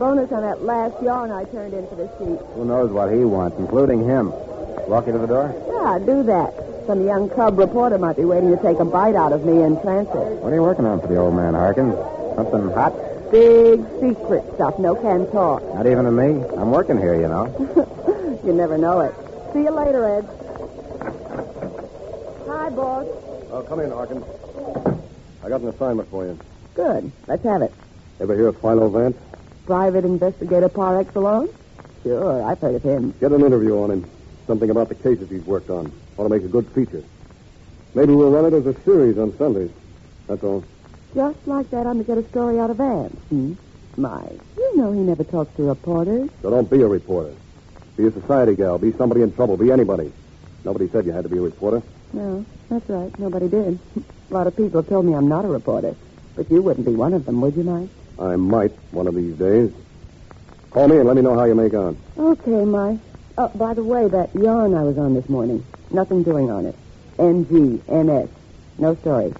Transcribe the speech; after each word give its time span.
Bonus 0.00 0.32
on 0.32 0.40
that 0.40 0.62
last 0.62 1.00
yarn 1.02 1.30
I 1.30 1.44
turned 1.44 1.74
in 1.74 1.86
for 1.86 1.94
the 1.94 2.08
sheet. 2.16 2.40
Who 2.56 2.64
knows 2.64 2.90
what 2.90 3.12
he 3.12 3.22
wants, 3.22 3.58
including 3.58 4.02
him. 4.02 4.32
Walk 4.88 5.06
you 5.06 5.12
to 5.12 5.18
the 5.18 5.26
door? 5.26 5.54
Yeah, 5.68 5.98
do 5.98 6.22
that. 6.22 6.54
Some 6.86 7.04
young 7.06 7.28
cub 7.28 7.58
reporter 7.58 7.98
might 7.98 8.16
be 8.16 8.24
waiting 8.24 8.48
to 8.50 8.60
take 8.62 8.78
a 8.78 8.84
bite 8.86 9.14
out 9.14 9.34
of 9.34 9.44
me 9.44 9.62
in 9.62 9.78
transit. 9.82 10.40
What 10.40 10.54
are 10.54 10.56
you 10.56 10.62
working 10.62 10.86
on 10.86 11.02
for 11.02 11.06
the 11.06 11.18
old 11.18 11.34
man, 11.34 11.52
Harkins? 11.52 11.94
Something 12.34 12.72
hot? 12.72 12.96
Big 13.30 13.84
secret 14.00 14.42
stuff. 14.54 14.78
No 14.78 14.96
can 14.96 15.30
talk. 15.30 15.62
Not 15.74 15.86
even 15.86 16.06
to 16.06 16.10
me. 16.10 16.48
I'm 16.56 16.70
working 16.70 16.96
here, 16.96 17.14
you 17.20 17.28
know. 17.28 17.44
you 18.44 18.54
never 18.54 18.78
know 18.78 19.00
it. 19.00 19.14
See 19.52 19.60
you 19.60 19.70
later, 19.70 20.02
Ed. 20.16 20.24
Hi, 22.48 22.70
boss. 22.70 23.06
Oh, 23.52 23.62
come 23.68 23.80
in, 23.80 23.90
Harkins. 23.90 24.24
I 25.44 25.50
got 25.50 25.60
an 25.60 25.68
assignment 25.68 26.08
for 26.08 26.24
you. 26.24 26.38
Good. 26.74 27.12
Let's 27.28 27.44
have 27.44 27.60
it. 27.60 27.74
Ever 28.18 28.34
hear 28.34 28.48
of 28.48 28.60
Philo 28.62 28.88
Vance? 28.88 29.16
Private 29.70 30.04
investigator 30.04 30.68
par 30.68 30.98
excellence? 30.98 31.52
Sure, 32.02 32.42
I've 32.42 32.58
heard 32.58 32.74
of 32.74 32.82
him. 32.82 33.14
Get 33.20 33.30
an 33.30 33.44
interview 33.44 33.80
on 33.80 33.92
him. 33.92 34.10
Something 34.48 34.68
about 34.68 34.88
the 34.88 34.96
cases 34.96 35.30
he's 35.30 35.44
worked 35.44 35.70
on. 35.70 35.92
Want 36.16 36.28
to 36.28 36.28
make 36.28 36.42
a 36.42 36.48
good 36.48 36.66
feature. 36.72 37.04
Maybe 37.94 38.12
we'll 38.12 38.32
run 38.32 38.46
it 38.46 38.52
as 38.52 38.66
a 38.66 38.74
series 38.82 39.16
on 39.16 39.32
Sundays. 39.38 39.70
That's 40.26 40.42
all. 40.42 40.64
Just 41.14 41.38
like 41.46 41.70
that, 41.70 41.86
I'm 41.86 41.98
to 41.98 42.04
get 42.04 42.18
a 42.18 42.28
story 42.30 42.58
out 42.58 42.70
of 42.70 42.78
Vance. 42.78 43.14
Hmm? 43.28 43.52
My, 43.96 44.28
you 44.58 44.76
know 44.76 44.90
he 44.90 44.98
never 44.98 45.22
talks 45.22 45.54
to 45.54 45.62
reporters. 45.62 46.30
So 46.42 46.50
don't 46.50 46.68
be 46.68 46.82
a 46.82 46.88
reporter. 46.88 47.32
Be 47.96 48.08
a 48.08 48.10
society 48.10 48.56
gal. 48.56 48.76
Be 48.76 48.90
somebody 48.94 49.22
in 49.22 49.32
trouble. 49.32 49.56
Be 49.56 49.70
anybody. 49.70 50.12
Nobody 50.64 50.88
said 50.88 51.06
you 51.06 51.12
had 51.12 51.22
to 51.22 51.30
be 51.30 51.38
a 51.38 51.42
reporter. 51.42 51.80
No, 52.12 52.44
that's 52.68 52.90
right. 52.90 53.16
Nobody 53.20 53.46
did. 53.46 53.78
A 54.32 54.34
lot 54.34 54.48
of 54.48 54.56
people 54.56 54.82
have 54.82 54.88
told 54.88 55.06
me 55.06 55.14
I'm 55.14 55.28
not 55.28 55.44
a 55.44 55.48
reporter. 55.48 55.94
But 56.34 56.50
you 56.50 56.60
wouldn't 56.60 56.86
be 56.86 56.92
one 56.96 57.14
of 57.14 57.24
them, 57.24 57.40
would 57.40 57.54
you, 57.54 57.62
Mike? 57.62 57.88
I 58.20 58.36
might 58.36 58.72
one 58.90 59.06
of 59.06 59.14
these 59.14 59.34
days. 59.36 59.72
Call 60.70 60.88
me 60.88 60.96
and 60.98 61.06
let 61.06 61.16
me 61.16 61.22
know 61.22 61.34
how 61.34 61.44
you 61.44 61.54
make 61.54 61.74
out. 61.74 61.96
Okay, 62.18 62.64
Mike. 62.64 62.98
Oh, 63.38 63.48
by 63.54 63.72
the 63.74 63.82
way, 63.82 64.06
that 64.08 64.34
yarn 64.34 64.74
I 64.74 64.82
was 64.82 64.98
on 64.98 65.14
this 65.14 65.28
morning. 65.28 65.64
Nothing 65.90 66.22
doing 66.22 66.50
on 66.50 66.66
it. 66.66 66.76
NG, 67.18 67.82
NS. 67.90 68.28
No 68.78 68.94
story. 68.96 69.32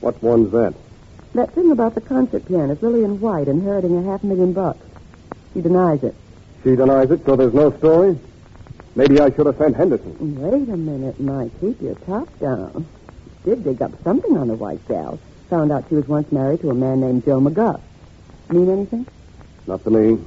What 0.00 0.20
one's 0.22 0.50
that? 0.52 0.74
That 1.34 1.52
thing 1.52 1.70
about 1.70 1.94
the 1.94 2.00
concert 2.00 2.46
pianist, 2.46 2.82
Lillian 2.82 3.20
White, 3.20 3.48
inheriting 3.48 3.96
a 3.96 4.02
half 4.02 4.24
million 4.24 4.52
bucks. 4.52 4.84
She 5.54 5.60
denies 5.60 6.02
it. 6.02 6.14
She 6.64 6.74
denies 6.74 7.10
it, 7.10 7.24
so 7.24 7.36
there's 7.36 7.54
no 7.54 7.70
story? 7.78 8.18
Maybe 8.94 9.20
I 9.20 9.30
should 9.30 9.46
have 9.46 9.56
sent 9.56 9.76
Henderson. 9.76 10.40
Wait 10.40 10.68
a 10.68 10.76
minute, 10.76 11.20
Mike. 11.20 11.52
Keep 11.60 11.80
your 11.82 11.94
top 11.94 12.28
down. 12.38 12.86
Did 13.44 13.62
dig 13.62 13.80
up 13.82 13.92
something 14.02 14.36
on 14.36 14.48
the 14.48 14.54
white 14.54 14.86
gal. 14.88 15.20
Found 15.50 15.70
out 15.70 15.84
she 15.88 15.94
was 15.94 16.08
once 16.08 16.32
married 16.32 16.60
to 16.62 16.70
a 16.70 16.74
man 16.74 17.00
named 17.00 17.24
Joe 17.24 17.40
McGuff. 17.40 17.80
Mean 18.48 18.70
anything? 18.70 19.06
Not 19.66 19.82
to 19.84 19.90
me. 19.90 20.24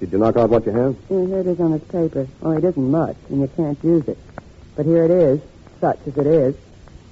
Did 0.00 0.12
you 0.12 0.18
knock 0.18 0.36
out 0.36 0.50
what 0.50 0.66
you 0.66 0.72
have? 0.72 0.94
Yeah, 1.08 1.26
here 1.26 1.40
it 1.40 1.46
is 1.46 1.60
on 1.60 1.72
this 1.72 1.82
paper. 1.84 2.28
Only 2.42 2.58
it 2.58 2.64
isn't 2.64 2.90
much, 2.90 3.16
and 3.30 3.40
you 3.40 3.50
can't 3.56 3.82
use 3.82 4.06
it. 4.06 4.18
But 4.76 4.86
here 4.86 5.04
it 5.04 5.10
is, 5.10 5.40
such 5.80 5.98
as 6.06 6.16
it 6.16 6.26
is. 6.26 6.54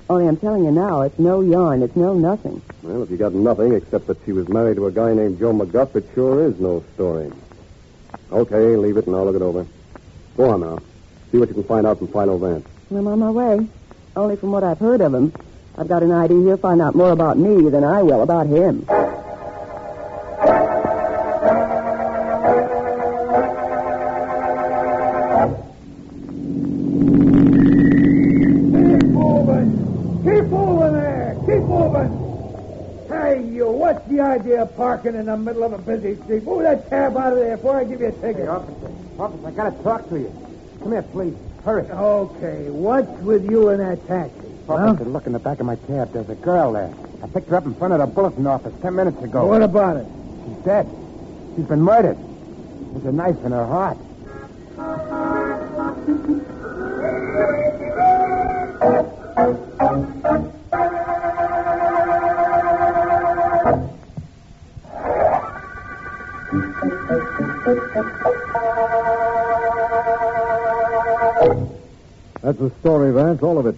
Only 0.09 0.29
I'm 0.29 0.37
telling 0.37 0.65
you 0.65 0.71
now, 0.71 1.03
it's 1.03 1.19
no 1.19 1.41
yarn. 1.41 1.83
It's 1.83 1.97
no 1.97 2.15
nothing. 2.15 2.63
Well, 2.83 3.03
if 3.03 3.11
you 3.11 3.17
got 3.17 3.33
nothing 3.33 3.75
except 3.75 4.07
that 4.07 4.19
she 4.25 4.33
was 4.33 4.49
married 4.49 4.77
to 4.77 4.87
a 4.87 4.93
guy 4.93 5.15
named 5.15 5.41
Joe 5.41 5.53
McGuff, 5.53 5.97
it 5.97 6.09
sure 6.15 6.47
is 6.47 6.61
no 6.61 6.85
story. 6.95 7.33
Okay, 8.31 8.77
leave 8.77 8.97
it 8.99 9.07
and 9.07 9.17
I'll 9.17 9.25
look 9.25 9.35
it 9.35 9.43
over. 9.43 9.67
Go 10.37 10.51
on 10.51 10.61
now. 10.61 10.79
See 11.33 11.39
what 11.39 11.49
you 11.49 11.55
can 11.55 11.65
find 11.65 11.87
out 11.87 11.99
from 11.99 12.09
Philo 12.09 12.39
Vance. 12.39 12.69
I'm 12.91 13.07
on 13.09 13.19
my 13.19 13.31
way. 13.31 13.67
Only 14.15 14.37
from 14.37 14.53
what 14.53 14.63
I've 14.63 14.79
heard 14.79 15.01
of 15.01 15.13
him, 15.13 15.33
I've 15.77 15.89
got 15.89 16.05
an 16.05 16.13
idea 16.13 16.39
he'll 16.39 16.57
find 16.57 16.81
out 16.81 16.95
more 16.95 17.11
about 17.11 17.37
me 17.37 17.69
than 17.69 17.83
I 17.83 18.03
will 18.03 18.23
about 18.23 18.47
him. 18.47 18.87
The 34.09 34.21
idea 34.21 34.63
of 34.63 34.77
parking 34.77 35.15
in 35.15 35.27
the 35.27 35.37
middle 35.37 35.65
of 35.65 35.73
a 35.73 35.79
busy 35.79 36.21
street? 36.23 36.45
Move 36.45 36.63
that 36.63 36.89
cab 36.89 37.17
out 37.17 37.33
of 37.33 37.39
there 37.39 37.57
before 37.57 37.77
I 37.77 37.85
give 37.85 38.01
you 38.01 38.09
a 38.09 38.13
ticket. 38.13 38.49
officer. 38.49 38.91
Officer, 39.19 39.47
I 39.47 39.51
gotta 39.51 39.83
talk 39.83 40.09
to 40.11 40.19
you. 40.19 40.33
Come 40.81 40.93
here, 40.93 41.03
please. 41.03 41.35
Hurry. 41.65 41.83
Okay, 41.91 42.71
what's 42.71 43.11
with 43.23 43.51
you 43.51 43.71
in 43.71 43.79
that 43.79 44.07
taxi? 44.07 44.35
Officer, 44.69 45.05
look 45.05 45.27
in 45.27 45.33
the 45.33 45.39
back 45.39 45.59
of 45.61 45.67
my 45.67 45.77
cab. 45.77 46.13
There's 46.13 46.29
a 46.29 46.35
girl 46.37 46.73
there. 46.73 46.93
I 47.23 47.27
picked 47.29 47.49
her 47.49 47.57
up 47.57 47.67
in 47.67 47.75
front 47.75 47.93
of 47.95 48.01
the 48.01 48.07
bulletin 48.07 48.47
office 48.47 48.75
ten 48.83 48.95
minutes 48.95 49.23
ago. 49.23 49.47
What 49.47 49.63
about 49.63 49.97
it? 49.97 50.07
She's 50.47 50.65
dead. 50.65 50.89
She's 51.57 51.65
been 51.67 51.83
murdered. 51.83 52.19
There's 52.93 53.07
a 53.07 53.13
knife 53.13 53.43
in 53.45 53.53
her 53.53 53.67
heart. 53.67 53.99
That's 71.37 72.59
the 72.59 72.73
story, 72.81 73.13
Vance, 73.13 73.43
all 73.43 73.59
of 73.59 73.67
it. 73.67 73.77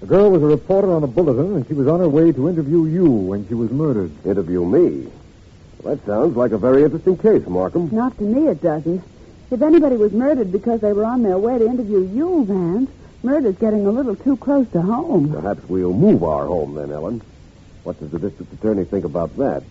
The 0.00 0.06
girl 0.06 0.30
was 0.30 0.42
a 0.42 0.46
reporter 0.46 0.92
on 0.92 1.02
the 1.02 1.06
bulletin, 1.06 1.56
and 1.56 1.66
she 1.66 1.74
was 1.74 1.86
on 1.86 2.00
her 2.00 2.08
way 2.08 2.32
to 2.32 2.48
interview 2.48 2.86
you 2.86 3.10
when 3.10 3.46
she 3.48 3.54
was 3.54 3.70
murdered. 3.70 4.10
Interview 4.26 4.64
me? 4.64 5.10
Well, 5.82 5.96
that 5.96 6.06
sounds 6.06 6.36
like 6.36 6.52
a 6.52 6.58
very 6.58 6.82
interesting 6.82 7.16
case, 7.16 7.46
Markham. 7.46 7.88
Not 7.92 8.16
to 8.18 8.24
me, 8.24 8.48
it 8.48 8.62
doesn't. 8.62 9.02
If 9.50 9.62
anybody 9.62 9.96
was 9.96 10.12
murdered 10.12 10.52
because 10.52 10.80
they 10.80 10.92
were 10.92 11.04
on 11.04 11.22
their 11.22 11.38
way 11.38 11.58
to 11.58 11.66
interview 11.66 12.00
you, 12.00 12.44
Vance, 12.44 12.90
murder's 13.22 13.56
getting 13.56 13.86
a 13.86 13.90
little 13.90 14.16
too 14.16 14.36
close 14.36 14.68
to 14.68 14.82
home. 14.82 15.32
Perhaps 15.32 15.68
we'll 15.68 15.92
move 15.92 16.22
our 16.22 16.46
home 16.46 16.74
then, 16.74 16.90
Ellen. 16.90 17.22
What 17.82 17.98
does 17.98 18.10
the 18.10 18.18
district 18.18 18.52
attorney 18.52 18.84
think 18.84 19.04
about 19.04 19.36
that? 19.38 19.62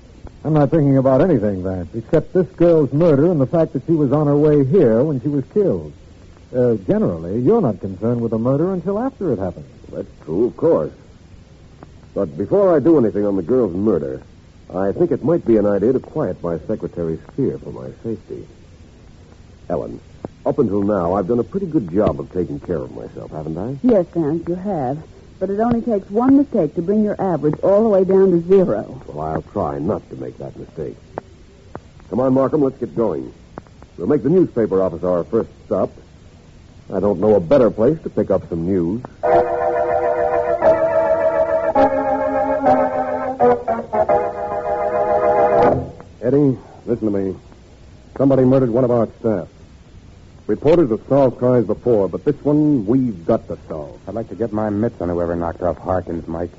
I'm 0.44 0.53
not 0.53 0.72
thinking 0.72 0.97
about 0.97 1.22
anything, 1.22 1.63
Vance, 1.63 1.94
except 1.94 2.34
this 2.34 2.47
girl's 2.47 2.91
murder 2.94 3.31
and 3.31 3.40
the 3.41 3.47
fact 3.47 3.73
that 3.73 3.85
she 3.85 3.94
was 3.94 4.11
on 4.11 4.28
her 4.28 4.38
way 4.38 4.66
here 4.66 5.03
when 5.03 5.22
she 5.22 5.28
was 5.28 5.44
killed. 5.53 5.94
Uh, 6.55 6.75
generally, 6.87 7.39
you're 7.41 7.61
not 7.61 7.79
concerned 7.79 8.21
with 8.21 8.33
a 8.33 8.39
murder 8.39 8.73
until 8.73 8.97
after 8.97 9.31
it 9.31 9.39
happens. 9.39 9.67
That's 9.91 10.07
true, 10.23 10.47
of 10.47 10.57
course. 10.57 10.91
But 12.15 12.35
before 12.37 12.75
I 12.75 12.79
do 12.79 12.97
anything 12.97 13.25
on 13.25 13.35
the 13.35 13.43
girl's 13.43 13.75
murder, 13.75 14.23
I 14.73 14.91
think 14.91 15.11
it 15.11 15.23
might 15.23 15.45
be 15.45 15.57
an 15.57 15.65
idea 15.67 15.93
to 15.93 15.99
quiet 15.99 16.41
my 16.41 16.57
secretary's 16.59 17.19
fear 17.35 17.57
for 17.59 17.71
my 17.71 17.89
safety. 18.03 18.47
Ellen, 19.69 19.99
up 20.45 20.57
until 20.57 20.81
now, 20.81 21.13
I've 21.13 21.27
done 21.27 21.39
a 21.39 21.43
pretty 21.43 21.67
good 21.67 21.91
job 21.91 22.19
of 22.19 22.31
taking 22.31 22.59
care 22.59 22.77
of 22.77 22.95
myself, 22.95 23.29
haven't 23.31 23.57
I? 23.57 23.77
Yes, 23.83 24.07
Vance, 24.07 24.47
you 24.47 24.55
have. 24.55 25.03
But 25.39 25.51
it 25.51 25.59
only 25.59 25.81
takes 25.81 26.09
one 26.09 26.37
mistake 26.37 26.75
to 26.75 26.81
bring 26.81 27.03
your 27.03 27.19
average 27.21 27.59
all 27.61 27.83
the 27.83 27.89
way 27.89 28.03
down 28.03 28.31
to 28.31 28.41
zero. 28.47 29.02
Well, 29.07 29.22
I'll 29.22 29.41
try 29.41 29.78
not 29.78 30.07
to 30.09 30.16
make 30.16 30.37
that 30.40 30.57
mistake. 30.57 30.97
Come 32.09 32.19
on, 32.19 32.34
Markham, 32.34 32.61
let's 32.61 32.78
get 32.78 32.95
going. 32.95 33.31
We'll 33.97 34.07
make 34.07 34.23
the 34.23 34.29
newspaper 34.29 34.81
office 34.81 35.03
our 35.03 35.23
first 35.23 35.49
stop. 35.66 35.91
I 36.91 37.00
don't 37.00 37.20
know 37.20 37.36
a 37.36 37.40
better 37.40 37.70
place 37.70 38.02
to 38.02 38.09
pick 38.09 38.32
up 38.32 38.50
some 38.50 38.66
news. 38.66 39.02
Eddie, 46.22 46.58
listen 46.88 47.12
to 47.12 47.18
me. 47.18 47.36
Somebody 48.18 48.44
murdered 48.44 48.72
one 48.72 48.84
of 48.84 48.90
our 48.90 49.08
staff. 49.20 49.47
Reporters 50.47 50.90
have 50.90 51.02
solved 51.08 51.38
crimes 51.38 51.68
before, 51.68 52.09
but 52.09 52.26
this 52.26 52.36
one 52.44 52.88
we've 52.88 53.24
got 53.24 53.47
to 53.50 53.58
solve. 53.68 54.00
I'd 54.08 54.16
like 54.16 54.30
to 54.30 54.36
get 54.36 54.52
my 54.52 54.72
mitts 54.72 55.00
on 55.00 55.09
whoever 55.09 55.36
knocked 55.36 55.62
off 55.62 55.78
Harkins, 55.78 56.28
Mike. 56.28 56.52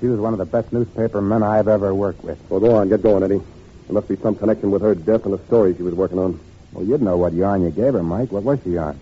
She 0.00 0.06
was 0.06 0.20
one 0.20 0.32
of 0.32 0.38
the 0.38 0.44
best 0.44 0.72
newspaper 0.72 1.20
men 1.20 1.42
I've 1.42 1.66
ever 1.66 1.92
worked 1.92 2.22
with. 2.22 2.38
Well, 2.48 2.60
go 2.60 2.76
on, 2.76 2.88
get 2.88 3.02
going, 3.02 3.24
Eddie. 3.24 3.38
There 3.38 3.94
must 3.94 4.06
be 4.06 4.16
some 4.16 4.36
connection 4.36 4.70
with 4.70 4.82
her 4.82 4.94
death 4.94 5.24
and 5.24 5.34
the 5.34 5.44
story 5.46 5.74
she 5.74 5.82
was 5.82 5.94
working 5.94 6.20
on. 6.20 6.38
Well, 6.72 6.84
you'd 6.84 7.02
know 7.02 7.16
what 7.16 7.32
yarn 7.32 7.62
you 7.62 7.70
gave 7.70 7.94
her, 7.94 8.02
Mike. 8.02 8.30
What 8.30 8.44
was 8.44 8.60
she 8.62 8.78
on? 8.78 8.96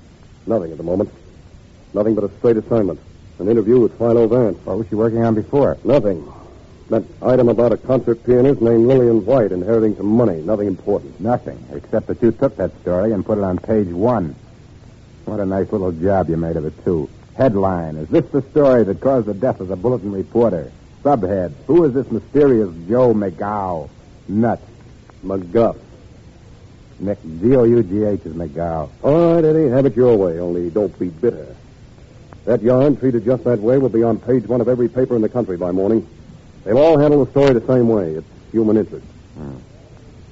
Nothing 0.46 0.72
at 0.72 0.78
the 0.78 0.84
moment. 0.84 1.10
Nothing 1.94 2.14
but 2.14 2.24
a 2.24 2.30
straight 2.38 2.56
assignment. 2.56 3.00
An 3.38 3.48
interview 3.48 3.80
with 3.80 3.96
Philo 3.98 4.26
Vance. 4.26 4.58
What 4.64 4.78
was 4.78 4.88
she 4.88 4.94
working 4.94 5.22
on 5.24 5.34
before? 5.34 5.78
Nothing. 5.84 6.30
That 6.90 7.04
item 7.22 7.48
about 7.48 7.72
a 7.72 7.76
concert 7.76 8.24
pianist 8.24 8.60
named 8.60 8.86
Lillian 8.86 9.24
White 9.24 9.52
inheriting 9.52 9.96
some 9.96 10.06
money. 10.06 10.42
Nothing 10.42 10.68
important. 10.68 11.20
Nothing, 11.20 11.64
except 11.72 12.06
that 12.08 12.22
you 12.22 12.32
took 12.32 12.56
that 12.56 12.78
story 12.82 13.12
and 13.12 13.24
put 13.24 13.38
it 13.38 13.44
on 13.44 13.58
page 13.58 13.88
one. 13.88 14.36
What 15.24 15.40
a 15.40 15.46
nice 15.46 15.70
little 15.72 15.92
job 15.92 16.28
you 16.28 16.36
made 16.36 16.56
of 16.56 16.64
it, 16.64 16.84
too. 16.84 17.08
Headline 17.34 17.96
Is 17.96 18.08
this 18.08 18.26
the 18.26 18.42
story 18.50 18.84
that 18.84 19.00
caused 19.00 19.26
the 19.26 19.34
death 19.34 19.60
of 19.60 19.68
the 19.68 19.76
bulletin 19.76 20.12
reporter? 20.12 20.70
Subhead 21.02 21.52
Who 21.66 21.84
is 21.84 21.94
this 21.94 22.10
mysterious 22.10 22.70
Joe 22.88 23.14
McGow? 23.14 23.88
Nuts. 24.28 24.62
McGuff. 25.24 25.78
Nick, 27.02 27.18
G 27.40 27.56
O 27.56 27.64
U 27.64 27.82
G 27.82 28.04
H 28.04 28.20
is 28.24 28.32
McGow. 28.34 28.88
All 29.02 29.34
right, 29.34 29.44
Eddie, 29.44 29.68
have 29.68 29.86
it 29.86 29.96
your 29.96 30.16
way, 30.16 30.38
only 30.38 30.70
don't 30.70 30.96
be 30.98 31.08
bitter. 31.08 31.56
That 32.44 32.62
yarn, 32.62 32.96
treated 32.96 33.24
just 33.24 33.44
that 33.44 33.58
way, 33.58 33.78
will 33.78 33.88
be 33.88 34.04
on 34.04 34.18
page 34.18 34.46
one 34.46 34.60
of 34.60 34.68
every 34.68 34.88
paper 34.88 35.16
in 35.16 35.22
the 35.22 35.28
country 35.28 35.56
by 35.56 35.72
morning. 35.72 36.06
They'll 36.64 36.78
all 36.78 36.98
handle 36.98 37.24
the 37.24 37.30
story 37.32 37.54
the 37.54 37.66
same 37.66 37.88
way. 37.88 38.14
It's 38.14 38.26
human 38.52 38.76
interest. 38.76 39.04
Hmm. 39.34 39.56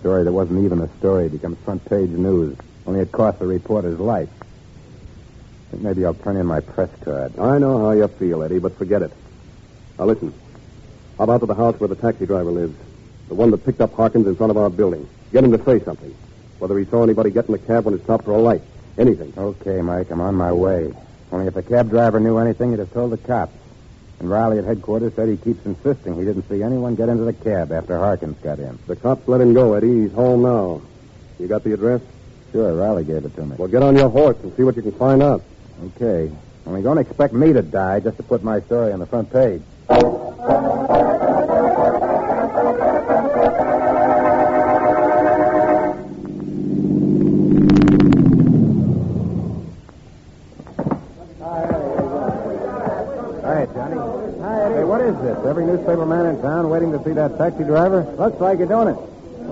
Story 0.00 0.25
that 0.25 0.32
wasn't 0.32 0.64
even 0.64 0.81
a 0.81 0.88
story 0.99 1.28
becomes 1.28 1.58
front 1.58 1.84
page 1.84 2.11
news. 2.11 2.56
Only 2.87 3.00
it 3.00 3.12
cost 3.12 3.40
the 3.40 3.46
reporter's 3.46 3.99
life. 3.99 4.31
Think 5.70 5.82
maybe 5.82 6.05
I'll 6.05 6.14
turn 6.14 6.37
in 6.37 6.46
my 6.46 6.61
press 6.61 6.90
card. 7.02 7.37
I 7.38 7.58
know 7.58 7.78
how 7.78 7.90
you 7.93 8.06
feel, 8.06 8.43
Eddie, 8.44 8.61
but 8.61 8.76
forget 8.78 9.02
it. 9.02 9.12
Now 9.99 10.06
listen. 10.06 10.32
How 11.19 11.25
about 11.25 11.40
to 11.40 11.46
the 11.46 11.55
house 11.55 11.78
where 11.78 11.88
the 11.88 11.96
taxi 11.96 12.26
driver 12.26 12.50
lives? 12.50 12.76
The 13.28 13.34
one 13.34 13.50
that 13.50 13.64
picked 13.64 13.81
up 13.81 13.93
Harkins 13.94 14.26
in 14.26 14.37
front 14.37 14.50
of 14.50 14.56
our 14.56 14.70
building. 14.70 15.08
Get 15.32 15.44
him 15.44 15.52
to 15.56 15.64
say 15.64 15.81
something. 15.84 16.14
Whether 16.60 16.78
he 16.78 16.84
saw 16.84 17.02
anybody 17.02 17.30
get 17.30 17.46
in 17.46 17.52
the 17.52 17.58
cab 17.58 17.86
when 17.86 17.94
it 17.94 18.04
stopped 18.04 18.24
for 18.24 18.32
a 18.32 18.38
light. 18.38 18.62
Anything. 18.96 19.32
Okay, 19.36 19.80
Mike, 19.80 20.10
I'm 20.10 20.20
on 20.20 20.34
my 20.34 20.52
way. 20.52 20.92
Only 21.32 21.46
if 21.46 21.54
the 21.54 21.62
cab 21.62 21.90
driver 21.90 22.20
knew 22.20 22.38
anything, 22.38 22.70
he'd 22.70 22.78
have 22.78 22.92
told 22.92 23.12
the 23.12 23.18
cops. 23.18 23.52
And 24.18 24.28
Riley 24.28 24.58
at 24.58 24.64
headquarters 24.64 25.14
said 25.14 25.28
he 25.28 25.38
keeps 25.38 25.64
insisting 25.64 26.18
he 26.18 26.24
didn't 26.24 26.46
see 26.48 26.62
anyone 26.62 26.94
get 26.94 27.08
into 27.08 27.24
the 27.24 27.32
cab 27.32 27.72
after 27.72 27.98
Harkins 27.98 28.36
got 28.42 28.58
in. 28.58 28.78
The 28.86 28.94
cops 28.94 29.26
let 29.26 29.40
him 29.40 29.54
go, 29.54 29.72
Eddie. 29.72 30.02
He's 30.02 30.12
home 30.12 30.42
now. 30.42 30.82
You 31.38 31.48
got 31.48 31.64
the 31.64 31.72
address? 31.72 32.02
Sure, 32.52 32.74
Riley 32.74 33.04
gave 33.04 33.24
it 33.24 33.34
to 33.36 33.46
me. 33.46 33.56
Well, 33.56 33.68
get 33.68 33.82
on 33.82 33.96
your 33.96 34.10
horse 34.10 34.36
and 34.42 34.54
see 34.56 34.62
what 34.62 34.76
you 34.76 34.82
can 34.82 34.92
find 34.92 35.22
out. 35.22 35.42
Okay. 35.96 36.30
Only 36.66 36.82
don't 36.82 36.98
expect 36.98 37.32
me 37.32 37.54
to 37.54 37.62
die 37.62 38.00
just 38.00 38.18
to 38.18 38.22
put 38.22 38.44
my 38.44 38.60
story 38.60 38.92
on 38.92 38.98
the 38.98 39.06
front 39.06 39.32
page. 39.32 39.62
Waiting 56.80 56.98
to 56.98 57.04
see 57.04 57.14
that 57.14 57.36
taxi 57.36 57.64
driver? 57.64 58.02
Looks 58.18 58.40
like 58.40 58.58
you're 58.58 58.68
doing 58.68 58.88
it. 58.88 58.96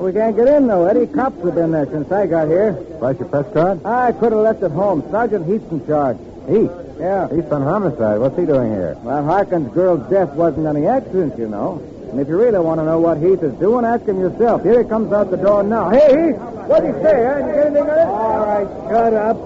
We 0.01 0.13
can't 0.13 0.37
get 0.37 0.49
in, 0.49 0.67
though, 0.67 0.87
Eddie. 0.87 1.07
Cops 1.07 1.43
have 1.45 1.55
been 1.55 1.73
there 1.73 1.87
since 1.87 2.11
I 2.11 2.27
got 2.27 2.49
here. 2.49 2.75
Flash 2.99 3.19
your 3.19 3.29
press 3.29 3.53
card? 3.53 3.85
I 3.85 4.13
could 4.13 4.33
have 4.33 4.41
left 4.41 4.63
it 4.63 4.71
home. 4.71 5.03
Sergeant 5.11 5.47
Heath's 5.47 5.71
in 5.71 5.85
charge. 5.87 6.19
Heath. 6.49 6.71
Yeah. 6.99 7.29
Heath 7.29 7.51
on 7.53 7.63
homicide. 7.63 8.21
What's 8.21 8.39
he 8.39 8.47
doing 8.47 8.71
here? 8.73 8.97
Well, 9.03 9.23
Harkin's 9.25 9.73
girl's 9.75 10.09
death 10.09 10.31
wasn't 10.35 10.67
any 10.67 10.87
accident, 10.87 11.37
you 11.39 11.49
know. 11.49 11.83
And 12.11 12.21
if 12.21 12.29
you 12.29 12.39
really 12.39 12.59
want 12.59 12.81
to 12.81 12.85
know 12.85 13.01
what 13.01 13.19
Heath 13.19 13.43
is 13.43 13.53
doing, 13.55 13.85
ask 13.85 14.07
him 14.07 14.21
yourself. 14.21 14.63
Here 14.63 14.83
he 14.83 14.89
comes 14.89 15.13
out 15.13 15.31
the 15.31 15.37
door 15.37 15.63
now. 15.63 15.91
Hey, 15.91 16.31
Heath, 16.31 16.41
what'd 16.41 16.95
he 16.95 17.03
say, 17.03 17.27
huh? 17.27 17.39
Did 17.39 17.47
you 17.47 17.53
get 17.53 17.67
anything 17.67 17.91
on 17.91 17.99
it? 17.99 18.07
All 18.07 18.47
right, 18.47 18.69
shut 18.89 19.15
up. 19.15 19.37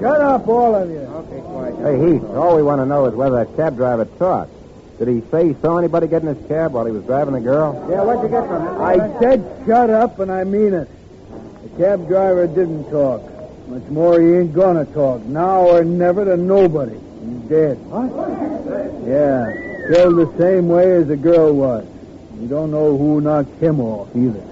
Shut 0.00 0.20
up, 0.20 0.48
all 0.48 0.74
of 0.74 0.90
you. 0.90 0.98
Okay, 0.98 1.40
quiet. 1.40 1.76
Hey, 1.78 2.12
Heath, 2.12 2.24
all 2.34 2.56
we 2.56 2.62
want 2.62 2.80
to 2.80 2.86
know 2.86 3.06
is 3.06 3.14
whether 3.14 3.44
that 3.44 3.56
cab 3.56 3.76
driver 3.76 4.04
talked. 4.18 4.50
Did 5.00 5.08
he 5.08 5.22
say 5.30 5.48
he 5.48 5.54
saw 5.62 5.78
anybody 5.78 6.06
get 6.08 6.20
in 6.20 6.28
his 6.36 6.46
cab 6.46 6.74
while 6.74 6.84
he 6.84 6.92
was 6.92 7.02
driving 7.04 7.32
the 7.32 7.40
girl? 7.40 7.72
Yeah, 7.88 8.02
what'd 8.02 8.22
you 8.22 8.28
get 8.28 8.46
from 8.46 8.66
it? 8.66 8.70
I 8.82 9.18
said 9.18 9.62
shut 9.66 9.88
up, 9.88 10.18
and 10.18 10.30
I 10.30 10.44
mean 10.44 10.74
it. 10.74 10.90
The 11.62 11.70
cab 11.82 12.06
driver 12.06 12.46
didn't 12.46 12.90
talk. 12.90 13.22
Much 13.68 13.84
more, 13.84 14.20
he 14.20 14.34
ain't 14.34 14.52
gonna 14.52 14.84
talk. 14.84 15.22
Now 15.22 15.62
or 15.62 15.84
never 15.84 16.26
to 16.26 16.36
nobody. 16.36 16.92
He's 16.92 17.48
dead. 17.48 17.78
What? 17.86 18.10
Yeah, 19.08 19.50
killed 19.88 20.16
the 20.16 20.38
same 20.38 20.68
way 20.68 20.92
as 20.92 21.06
the 21.08 21.16
girl 21.16 21.54
was. 21.54 21.86
You 22.38 22.48
don't 22.48 22.70
know 22.70 22.98
who 22.98 23.22
knocked 23.22 23.58
him 23.58 23.80
off 23.80 24.14
either. 24.14 24.44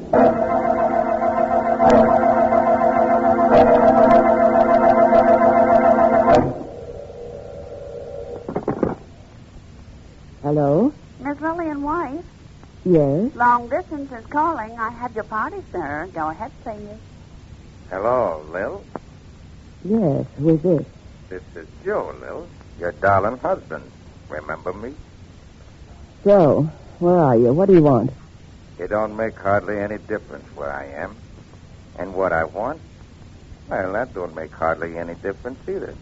Yes? 12.90 13.32
long 13.35 13.69
distance 13.69 14.11
is 14.11 14.25
calling. 14.32 14.75
I 14.81 14.88
have 15.02 15.14
your 15.14 15.25
party, 15.25 15.58
sir. 15.70 16.08
Go 16.14 16.31
ahead, 16.31 16.52
please. 16.62 16.99
Hello, 17.90 18.46
Lil. 18.50 18.87
Yes. 19.85 20.25
Who 20.38 20.55
is 20.55 20.62
this? 20.62 20.87
This 21.29 21.43
is 21.55 21.69
Joe, 21.85 22.14
Lil. 22.19 22.49
Your 22.79 22.93
darling 22.93 23.38
husband. 23.43 23.93
Remember 24.31 24.73
me? 24.73 24.94
Joe, 26.26 26.62
where 26.99 27.19
are 27.19 27.37
you? 27.37 27.52
What 27.52 27.69
do 27.69 27.75
you 27.75 27.82
want? 27.82 28.11
It 28.79 28.88
don't 28.88 29.14
make 29.14 29.38
hardly 29.38 29.79
any 29.79 29.99
difference 30.08 30.46
where 30.55 30.73
I 30.73 31.05
am. 31.05 31.19
And 31.99 32.14
what 32.14 32.32
I 32.32 32.44
want? 32.44 32.81
Well, 33.67 33.93
that 33.93 34.14
don't 34.14 34.35
make 34.35 34.55
hardly 34.55 34.96
any 34.99 35.14
difference 35.14 35.61
either. 35.69 35.99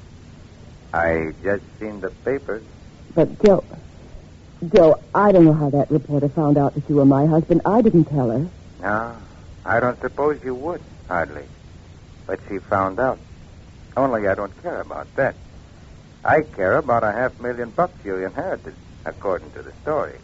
I 0.92 1.32
just 1.42 1.64
seen 1.80 2.00
the 2.00 2.10
papers. 2.24 2.64
But, 3.12 3.44
Joe. 3.44 3.64
Joe, 4.64 4.96
I 5.14 5.32
don't 5.32 5.44
know 5.44 5.52
how 5.52 5.68
that 5.70 5.90
reporter 5.90 6.28
found 6.30 6.56
out 6.56 6.74
that 6.74 6.88
you 6.88 6.96
were 6.96 7.04
my 7.04 7.26
husband. 7.26 7.60
I 7.66 7.82
didn't 7.82 8.06
tell 8.06 8.30
her. 8.30 8.50
No, 8.80 9.18
I 9.64 9.80
don't 9.80 10.00
suppose 10.00 10.40
you 10.44 10.54
would, 10.54 10.80
hardly. 11.08 11.44
But 12.26 12.40
she 12.48 12.58
found 12.70 12.98
out. 12.98 13.20
Only 13.96 14.28
I 14.28 14.34
don't 14.34 14.56
care 14.62 14.80
about 14.80 15.14
that. 15.16 15.36
I 16.24 16.40
care 16.54 16.78
about 16.78 17.04
a 17.04 17.12
half 17.12 17.38
million 17.38 17.70
bucks 17.70 18.00
you 18.04 18.16
inherited, 18.26 18.74
according 19.04 19.50
to 19.52 19.62
the 19.62 19.72
story. 19.82 20.18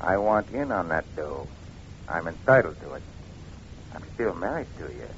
I 0.00 0.16
want 0.18 0.50
in 0.50 0.70
on 0.72 0.88
that 0.88 1.04
dough. 1.16 1.46
I'm 2.08 2.26
entitled 2.26 2.76
to 2.80 2.94
it. 2.94 3.02
I'm 3.94 4.02
still 4.14 4.34
married 4.34 4.68
to 4.78 4.84
you. 4.84 5.08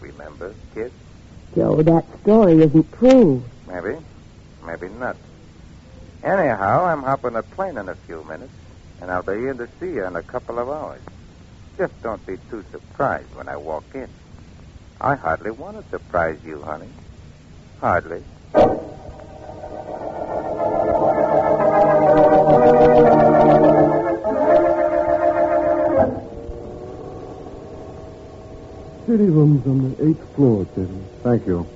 Remember, 0.00 0.54
kid? 0.74 0.92
Joe, 1.54 1.82
that 1.82 2.04
story 2.22 2.54
isn't 2.62 2.92
true. 2.92 3.44
Maybe. 3.66 3.98
Maybe 4.64 4.88
not. 4.88 5.16
Anyhow, 6.22 6.84
I'm 6.84 7.02
hopping 7.02 7.34
a 7.36 7.42
plane 7.42 7.78
in 7.78 7.88
a 7.88 7.94
few 7.94 8.22
minutes, 8.24 8.52
and 9.00 9.10
I'll 9.10 9.22
be 9.22 9.32
in 9.32 9.56
to 9.56 9.68
see 9.80 9.86
you 9.86 10.04
in 10.06 10.16
a 10.16 10.22
couple 10.22 10.58
of 10.58 10.68
hours. 10.68 11.00
Just 11.78 11.94
don't 12.02 12.24
be 12.26 12.36
too 12.50 12.62
surprised 12.70 13.34
when 13.34 13.48
I 13.48 13.56
walk 13.56 13.84
in. 13.94 14.08
I 15.00 15.14
hardly 15.14 15.50
want 15.50 15.78
to 15.82 15.90
surprise 15.90 16.38
you, 16.44 16.60
honey. 16.62 16.90
Hardly. 17.80 18.22
City 29.06 29.24
room's 29.24 29.66
on 29.66 29.90
the 29.90 30.06
eighth 30.06 30.36
floor, 30.36 30.66
Kevin. 30.66 31.04
Thank 31.22 31.46
you. 31.46 31.66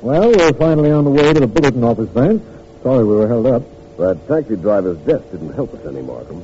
Well, 0.00 0.30
we're 0.30 0.54
finally 0.54 0.90
on 0.90 1.04
the 1.04 1.10
way 1.10 1.34
to 1.34 1.40
the 1.40 1.46
bulletin 1.46 1.84
office, 1.84 2.08
Vance. 2.10 2.42
Sorry 2.88 3.04
we 3.04 3.16
were 3.16 3.28
held 3.28 3.44
up. 3.44 3.62
That 3.98 4.26
taxi 4.28 4.56
driver's 4.56 4.96
death 5.00 5.30
didn't 5.30 5.52
help 5.52 5.74
us 5.74 5.84
any, 5.84 6.00
Markham. 6.00 6.42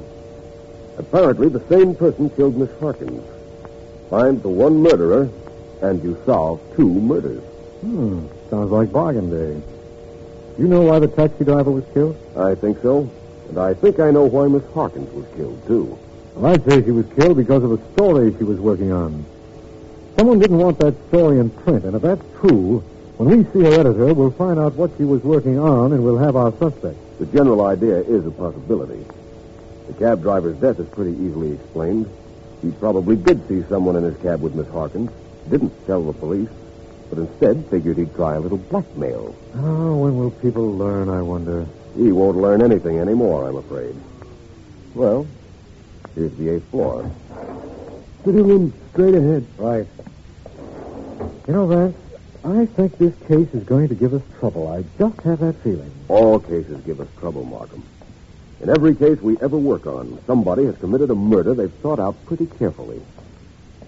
Apparently, 0.98 1.48
the 1.48 1.66
same 1.70 1.94
person 1.94 2.28
killed 2.28 2.58
Miss 2.58 2.68
Harkins. 2.80 3.24
Find 4.10 4.42
the 4.42 4.50
one 4.50 4.82
murderer, 4.82 5.30
and 5.80 6.04
you 6.04 6.20
solve 6.26 6.60
two 6.76 6.86
murders. 6.86 7.42
Hmm. 7.80 8.26
Sounds 8.50 8.70
like 8.70 8.92
bargain 8.92 9.30
day. 9.30 9.58
You 10.58 10.68
know 10.68 10.82
why 10.82 10.98
the 10.98 11.08
taxi 11.08 11.44
driver 11.44 11.70
was 11.70 11.84
killed? 11.94 12.14
I 12.36 12.54
think 12.54 12.82
so. 12.82 13.08
And 13.48 13.56
I 13.56 13.72
think 13.72 13.98
I 13.98 14.10
know 14.10 14.24
why 14.26 14.46
Miss 14.46 14.64
Harkins 14.74 15.10
was 15.14 15.24
killed, 15.36 15.66
too. 15.66 15.98
Well, 16.34 16.52
I'd 16.52 16.62
say 16.68 16.84
she 16.84 16.90
was 16.90 17.06
killed 17.16 17.38
because 17.38 17.64
of 17.64 17.72
a 17.72 17.92
story 17.94 18.36
she 18.36 18.44
was 18.44 18.60
working 18.60 18.92
on. 18.92 19.24
Someone 20.18 20.40
didn't 20.40 20.58
want 20.58 20.78
that 20.80 20.94
story 21.08 21.38
in 21.38 21.48
print, 21.48 21.86
and 21.86 21.96
if 21.96 22.02
that's 22.02 22.22
true, 22.38 22.84
when 23.16 23.28
we 23.28 23.44
see 23.52 23.60
her 23.60 23.80
editor, 23.80 24.12
we'll 24.12 24.30
find 24.32 24.58
out 24.58 24.74
what 24.74 24.90
she 24.96 25.04
was 25.04 25.22
working 25.22 25.58
on, 25.58 25.92
and 25.92 26.02
we'll 26.04 26.18
have 26.18 26.36
our 26.36 26.50
suspect. 26.58 26.96
The 27.18 27.26
general 27.26 27.64
idea 27.66 27.98
is 28.00 28.26
a 28.26 28.30
possibility. 28.30 29.04
The 29.86 29.94
cab 29.94 30.22
driver's 30.22 30.56
death 30.56 30.80
is 30.80 30.88
pretty 30.88 31.12
easily 31.12 31.52
explained. 31.52 32.08
He 32.62 32.70
probably 32.72 33.16
did 33.16 33.46
see 33.46 33.62
someone 33.68 33.96
in 33.96 34.04
his 34.04 34.16
cab 34.22 34.40
with 34.40 34.54
Miss 34.54 34.68
Harkins, 34.68 35.10
didn't 35.48 35.72
tell 35.86 36.02
the 36.02 36.12
police, 36.12 36.48
but 37.10 37.18
instead 37.18 37.64
figured 37.66 37.98
he'd 37.98 38.14
try 38.14 38.34
a 38.34 38.40
little 38.40 38.58
blackmail. 38.58 39.36
Oh, 39.56 39.96
when 39.96 40.16
will 40.16 40.30
people 40.30 40.72
learn, 40.72 41.08
I 41.08 41.22
wonder? 41.22 41.66
He 41.96 42.10
won't 42.10 42.38
learn 42.38 42.62
anything 42.62 42.98
anymore, 42.98 43.48
I'm 43.48 43.56
afraid. 43.56 43.94
Well, 44.94 45.26
here's 46.14 46.34
the 46.36 46.48
eighth 46.48 46.68
floor. 46.70 47.08
City 48.24 48.40
room 48.40 48.72
straight 48.92 49.14
ahead. 49.14 49.46
Right. 49.58 49.86
You 51.46 51.52
know, 51.52 51.66
Vance, 51.66 51.96
I 52.44 52.66
think 52.66 52.98
this 52.98 53.14
case 53.26 53.48
is 53.54 53.64
going 53.64 53.88
to 53.88 53.94
give 53.94 54.12
us 54.12 54.20
trouble. 54.38 54.68
I 54.68 54.84
just 54.98 55.18
have 55.22 55.40
that 55.40 55.54
feeling. 55.62 55.90
All 56.08 56.38
cases 56.38 56.78
give 56.84 57.00
us 57.00 57.08
trouble, 57.18 57.42
Markham. 57.42 57.82
In 58.60 58.68
every 58.68 58.94
case 58.94 59.18
we 59.22 59.38
ever 59.40 59.56
work 59.56 59.86
on, 59.86 60.18
somebody 60.26 60.66
has 60.66 60.76
committed 60.76 61.10
a 61.10 61.14
murder 61.14 61.54
they've 61.54 61.72
thought 61.72 61.98
out 61.98 62.22
pretty 62.26 62.44
carefully. 62.44 63.00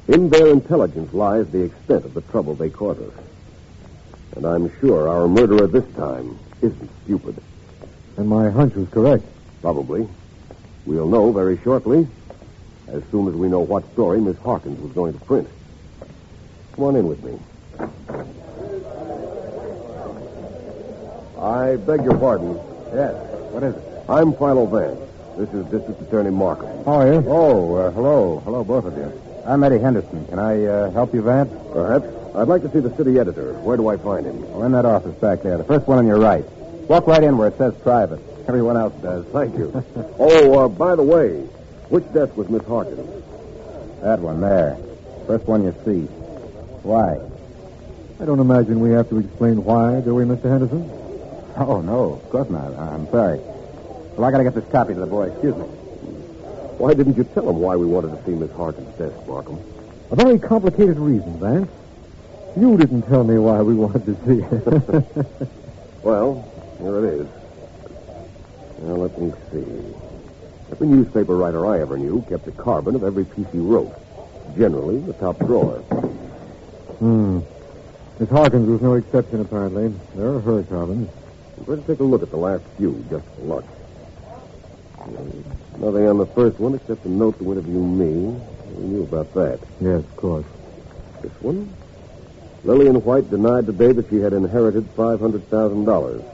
In 0.08 0.30
their 0.30 0.46
intelligence 0.46 1.12
lies 1.12 1.46
the 1.48 1.64
extent 1.64 2.06
of 2.06 2.14
the 2.14 2.22
trouble 2.22 2.54
they 2.54 2.70
cause 2.70 2.98
us. 2.98 3.12
And 4.36 4.46
I'm 4.46 4.72
sure 4.80 5.06
our 5.06 5.28
murderer 5.28 5.66
this 5.66 5.86
time 5.94 6.38
isn't 6.62 6.90
stupid. 7.04 7.36
And 8.16 8.26
my 8.26 8.48
hunch 8.48 8.74
was 8.74 8.88
correct. 8.88 9.24
Probably. 9.60 10.08
We'll 10.86 11.08
know 11.08 11.30
very 11.30 11.58
shortly, 11.58 12.08
as 12.88 13.02
soon 13.10 13.28
as 13.28 13.34
we 13.34 13.48
know 13.48 13.60
what 13.60 13.92
story 13.92 14.18
Miss 14.18 14.38
Harkins 14.38 14.80
was 14.80 14.92
going 14.92 15.12
to 15.12 15.24
print. 15.26 15.48
Come 16.72 16.84
on 16.84 16.96
in 16.96 17.06
with 17.06 17.22
me. 17.22 17.38
I 21.46 21.76
beg 21.76 22.02
your 22.02 22.18
pardon. 22.18 22.56
Yes. 22.92 23.14
What 23.54 23.62
is 23.62 23.76
it? 23.76 24.04
I'm 24.08 24.32
Philo 24.32 24.66
Vance. 24.66 24.98
This 25.38 25.48
is 25.54 25.64
District 25.66 26.02
Attorney 26.02 26.30
Markham. 26.30 26.84
How 26.84 26.94
are 26.94 27.06
you? 27.06 27.24
Oh, 27.24 27.76
uh, 27.76 27.90
hello. 27.92 28.40
Hello, 28.40 28.64
both 28.64 28.84
of 28.84 28.96
you. 28.96 29.12
I'm 29.46 29.62
Eddie 29.62 29.78
Henderson. 29.78 30.26
Can 30.26 30.40
I 30.40 30.64
uh, 30.64 30.90
help 30.90 31.14
you, 31.14 31.22
Vance? 31.22 31.52
Perhaps. 31.72 32.06
I'd 32.34 32.48
like 32.48 32.62
to 32.62 32.70
see 32.72 32.80
the 32.80 32.92
city 32.96 33.20
editor. 33.20 33.52
Where 33.60 33.76
do 33.76 33.86
I 33.86 33.96
find 33.96 34.26
him? 34.26 34.42
Well, 34.50 34.64
in 34.64 34.72
that 34.72 34.84
office 34.84 35.14
back 35.20 35.42
there. 35.42 35.56
The 35.56 35.62
first 35.62 35.86
one 35.86 35.98
on 35.98 36.06
your 36.08 36.18
right. 36.18 36.44
Walk 36.90 37.06
right 37.06 37.22
in 37.22 37.38
where 37.38 37.46
it 37.46 37.58
says 37.58 37.74
private. 37.76 38.18
Everyone 38.48 38.76
else 38.76 38.94
does. 39.00 39.24
Thank 39.26 39.56
you. 39.56 39.70
oh, 40.18 40.64
uh, 40.64 40.68
by 40.68 40.96
the 40.96 41.04
way, 41.04 41.42
which 41.90 42.12
desk 42.12 42.36
was 42.36 42.48
Miss 42.48 42.64
Harkins? 42.64 42.98
That 44.02 44.18
one 44.18 44.40
there. 44.40 44.76
First 45.28 45.46
one 45.46 45.62
you 45.62 45.74
see. 45.84 46.10
Why? 46.82 47.20
I 48.20 48.24
don't 48.24 48.40
imagine 48.40 48.80
we 48.80 48.90
have 48.90 49.08
to 49.10 49.18
explain 49.18 49.62
why, 49.62 50.00
do 50.00 50.12
we, 50.12 50.24
Mr. 50.24 50.50
Henderson? 50.50 50.95
Oh, 51.56 51.80
no. 51.80 52.14
Of 52.22 52.30
course 52.30 52.50
not. 52.50 52.72
I'm 52.78 53.06
sorry. 53.10 53.38
Well, 53.38 54.24
I 54.24 54.30
got 54.30 54.38
to 54.38 54.44
get 54.44 54.54
this 54.54 54.66
copy 54.70 54.94
to 54.94 55.00
the 55.00 55.06
boy. 55.06 55.24
Excuse 55.30 55.56
me. 55.56 55.64
Why 56.78 56.92
didn't 56.94 57.16
you 57.16 57.24
tell 57.24 57.48
him 57.48 57.56
why 57.58 57.76
we 57.76 57.86
wanted 57.86 58.10
to 58.16 58.24
see 58.24 58.32
Miss 58.32 58.50
Harkins' 58.52 58.94
desk, 58.98 59.16
Markham? 59.26 59.58
A 60.10 60.16
very 60.16 60.38
complicated 60.38 60.98
reason, 60.98 61.38
Vance. 61.40 61.70
You 62.56 62.76
didn't 62.76 63.02
tell 63.02 63.24
me 63.24 63.38
why 63.38 63.62
we 63.62 63.74
wanted 63.74 64.04
to 64.06 64.14
see 64.26 64.42
it. 64.42 65.48
Well, 66.02 66.48
here 66.78 67.04
it 67.04 67.14
is. 67.14 67.26
Now, 68.82 68.94
let 68.94 69.18
me 69.20 69.32
see. 69.50 69.66
Every 70.70 70.86
newspaper 70.86 71.36
writer 71.36 71.66
I 71.66 71.80
ever 71.80 71.98
knew 71.98 72.24
kept 72.28 72.46
a 72.46 72.52
carbon 72.52 72.94
of 72.94 73.02
every 73.02 73.24
piece 73.24 73.48
he 73.50 73.58
wrote. 73.58 73.92
Generally, 74.56 75.00
the 75.00 75.14
top 75.14 75.36
drawer. 75.38 75.78
hmm. 77.00 77.40
Miss 78.20 78.30
Harkins 78.30 78.68
was 78.68 78.80
no 78.82 78.94
exception, 78.94 79.40
apparently. 79.40 79.92
There 80.14 80.28
are 80.28 80.40
her 80.40 80.62
carbons. 80.62 81.10
Let's 81.64 81.86
take 81.86 82.00
a 82.00 82.04
look 82.04 82.22
at 82.22 82.30
the 82.30 82.36
last 82.36 82.62
few, 82.76 83.04
just 83.10 83.24
for 83.36 83.42
luck. 83.42 83.64
Nothing 85.78 86.08
on 86.08 86.18
the 86.18 86.26
first 86.26 86.58
one 86.58 86.74
except 86.74 87.04
a 87.04 87.08
note 87.08 87.38
to 87.38 87.52
interview 87.52 87.80
me. 87.80 88.38
We 88.76 88.84
knew 88.84 89.02
about 89.02 89.32
that. 89.34 89.60
Yes, 89.80 90.00
of 90.00 90.16
course. 90.16 90.46
This 91.22 91.32
one? 91.40 91.72
Lillian 92.64 92.96
White 93.04 93.30
denied 93.30 93.66
today 93.66 93.92
that 93.92 94.08
she 94.10 94.16
had 94.16 94.32
inherited 94.32 94.84
$500,000. 94.96 96.24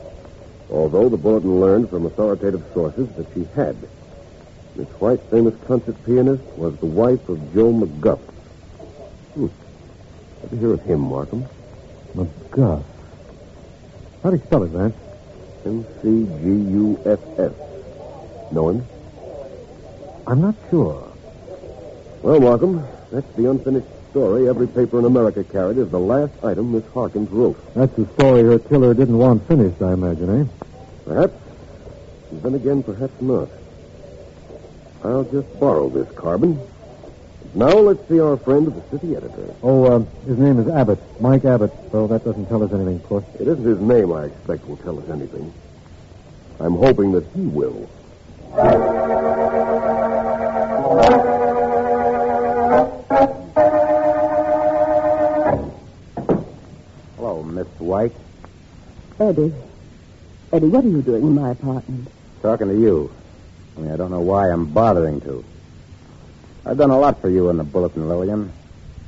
Although 0.71 1.09
the 1.09 1.17
bulletin 1.17 1.61
learned 1.61 1.91
from 1.91 2.07
authoritative 2.07 2.65
sources 2.73 3.09
that 3.17 3.27
she 3.35 3.45
had. 3.55 3.77
Miss 4.75 4.89
White, 5.01 5.21
famous 5.31 5.55
concert 5.67 5.97
pianist, 6.07 6.43
was 6.57 6.77
the 6.79 6.87
wife 6.87 7.29
of 7.29 7.53
Joe 7.53 7.73
McGuff. 7.73 8.21
Hmm. 9.35 9.49
Ever 10.45 10.57
hear 10.57 10.73
of 10.73 10.83
him, 10.83 11.01
Markham? 11.01 11.47
McGuff. 12.15 12.83
How 14.23 14.31
do 14.31 14.37
you 14.37 14.43
spell 14.43 14.63
it, 14.63 14.69
Vance? 14.69 14.95
M-C-G-U-F-F. 15.65 17.53
Know 18.53 18.69
him? 18.71 18.87
I'm 20.27 20.41
not 20.41 20.55
sure. 20.71 21.13
Well, 22.23 22.41
Markham, 22.41 22.87
that's 23.11 23.31
the 23.35 23.51
unfinished 23.51 23.87
story 24.11 24.49
every 24.49 24.69
paper 24.69 24.99
in 24.99 25.05
America 25.05 25.43
carried 25.43 25.79
as 25.79 25.91
the 25.91 25.99
last 25.99 26.33
item 26.45 26.73
Miss 26.73 26.85
Harkins 26.93 27.31
wrote. 27.31 27.57
That's 27.75 27.95
the 27.95 28.07
story 28.15 28.43
her 28.43 28.59
killer 28.59 28.95
didn't 28.95 29.19
want 29.19 29.47
finished, 29.49 29.81
I 29.83 29.95
imagine, 29.95 30.41
eh? 30.43 30.47
Perhaps. 31.05 31.35
And 32.31 32.43
then 32.43 32.55
again, 32.55 32.83
perhaps 32.83 33.21
not. 33.21 33.49
I'll 35.03 35.25
just 35.25 35.59
borrow 35.59 35.89
this 35.89 36.11
carbon. 36.15 36.61
Now 37.55 37.69
let's 37.69 38.09
see 38.09 38.19
our 38.19 38.39
friend, 38.39 38.67
the 38.67 38.99
city 38.99 39.15
editor. 39.15 39.55
Oh, 39.63 39.85
uh, 39.85 39.99
his 40.27 40.39
name 40.39 40.59
is 40.59 40.69
Abbott. 40.69 40.99
Mike 41.21 41.45
Abbott. 41.45 41.71
Though 41.93 42.07
that 42.07 42.25
doesn't 42.25 42.47
tell 42.47 42.63
us 42.63 42.73
anything, 42.73 42.97
of 42.97 43.05
course. 43.05 43.25
It 43.39 43.47
isn't 43.47 43.65
his 43.65 43.79
name 43.79 44.11
I 44.13 44.25
expect 44.25 44.67
will 44.67 44.79
tell 44.79 44.99
us 44.99 45.09
anything. 45.11 45.53
I'm 46.61 46.75
hoping 46.75 47.13
that 47.13 47.27
he 47.35 47.43
will. 47.43 47.89
Hello, 57.17 57.43
Miss 57.43 57.67
White. 57.79 58.13
Eddie. 59.21 59.53
Eddie, 60.53 60.67
what 60.69 60.85
are 60.85 60.89
you 60.89 61.03
doing 61.03 61.23
in 61.23 61.35
my 61.35 61.51
apartment? 61.51 62.09
Talking 62.41 62.69
to 62.69 62.75
you. 62.75 63.13
I 63.77 63.81
mean, 63.81 63.93
I 63.93 63.97
don't 63.97 64.11
know 64.11 64.21
why 64.21 64.51
I'm 64.51 64.67
bothering 64.67 65.21
to. 65.23 65.45
I've 66.65 66.79
done 66.79 66.91
a 66.91 66.99
lot 66.99 67.21
for 67.21 67.29
you 67.29 67.51
in 67.51 67.57
the 67.57 67.65
bulletin, 67.65 68.09
Lillian. 68.09 68.53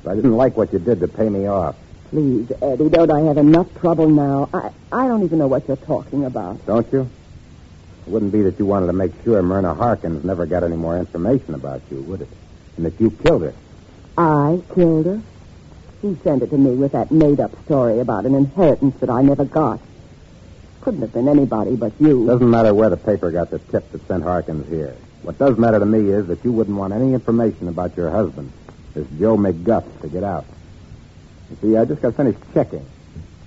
But 0.03 0.13
I 0.13 0.15
didn't 0.17 0.37
like 0.37 0.57
what 0.57 0.73
you 0.73 0.79
did 0.79 1.01
to 1.01 1.09
pay 1.09 1.29
me 1.29 1.47
off. 1.47 1.77
Please, 2.11 2.51
Eddie, 2.61 2.89
don't 2.89 3.11
I 3.11 3.21
have 3.21 3.39
enough 3.39 3.73
trouble 3.81 4.09
now? 4.09 4.49
I, 4.53 4.71
I 4.93 5.09
don't 5.09 5.23
even 5.23 5.39
know 5.39 5.47
what 5.47 5.67
you're 5.67 5.77
talking 5.77 6.25
about. 6.25 6.65
Don't 6.67 6.91
you? 6.93 7.09
It 8.07 8.11
wouldn't 8.11 8.33
be 8.33 8.43
that 8.43 8.59
you 8.59 8.67
wanted 8.67 8.87
to 8.89 8.93
make 8.93 9.13
sure 9.25 9.41
Myrna 9.43 9.75
Harkins 9.75 10.25
never 10.25 10.47
got 10.47 10.63
any 10.63 10.77
more 10.77 10.99
information 10.99 11.55
about 11.55 11.81
you, 11.91 12.03
would 12.03 12.21
it? 12.21 12.29
And 12.77 12.87
that 12.87 13.01
you 13.01 13.11
killed 13.11 13.43
her. 13.43 13.55
I 14.19 14.61
killed 14.75 15.07
her? 15.07 15.23
He 16.03 16.17
sent 16.23 16.43
it 16.43 16.51
to 16.51 16.59
me 16.59 16.75
with 16.75 16.93
that 16.93 17.11
made-up 17.11 17.51
story 17.65 17.99
about 18.01 18.27
an 18.27 18.35
inheritance 18.35 18.97
that 19.01 19.09
I 19.09 19.23
never 19.23 19.45
got. 19.45 19.81
Couldn't 20.83 21.01
have 21.01 21.15
been 21.15 21.29
anybody 21.29 21.77
but 21.77 21.93
you. 21.99 22.27
Doesn't 22.27 22.51
matter 22.51 22.75
where 22.75 22.91
the 22.91 22.99
paper 22.99 23.31
got 23.31 23.51
the 23.51 23.59
tip 23.59 23.91
that 23.93 24.07
sent 24.07 24.23
Harkins 24.23 24.69
here. 24.69 24.95
What 25.25 25.39
does 25.39 25.57
matter 25.57 25.79
to 25.79 25.87
me 25.87 26.11
is 26.11 26.27
that 26.27 26.45
you 26.45 26.53
wouldn't 26.53 26.77
want 26.77 26.93
any 26.93 27.15
information 27.15 27.69
about 27.69 27.97
your 27.97 28.11
husband, 28.11 28.53
this 28.93 29.07
Joe 29.19 29.39
McGuff, 29.39 29.85
to 30.03 30.09
get 30.09 30.23
out. 30.23 30.45
You 31.49 31.57
see, 31.63 31.77
I 31.79 31.87
just 31.87 32.03
got 32.03 32.15
finished 32.15 32.39
checking. 32.53 32.85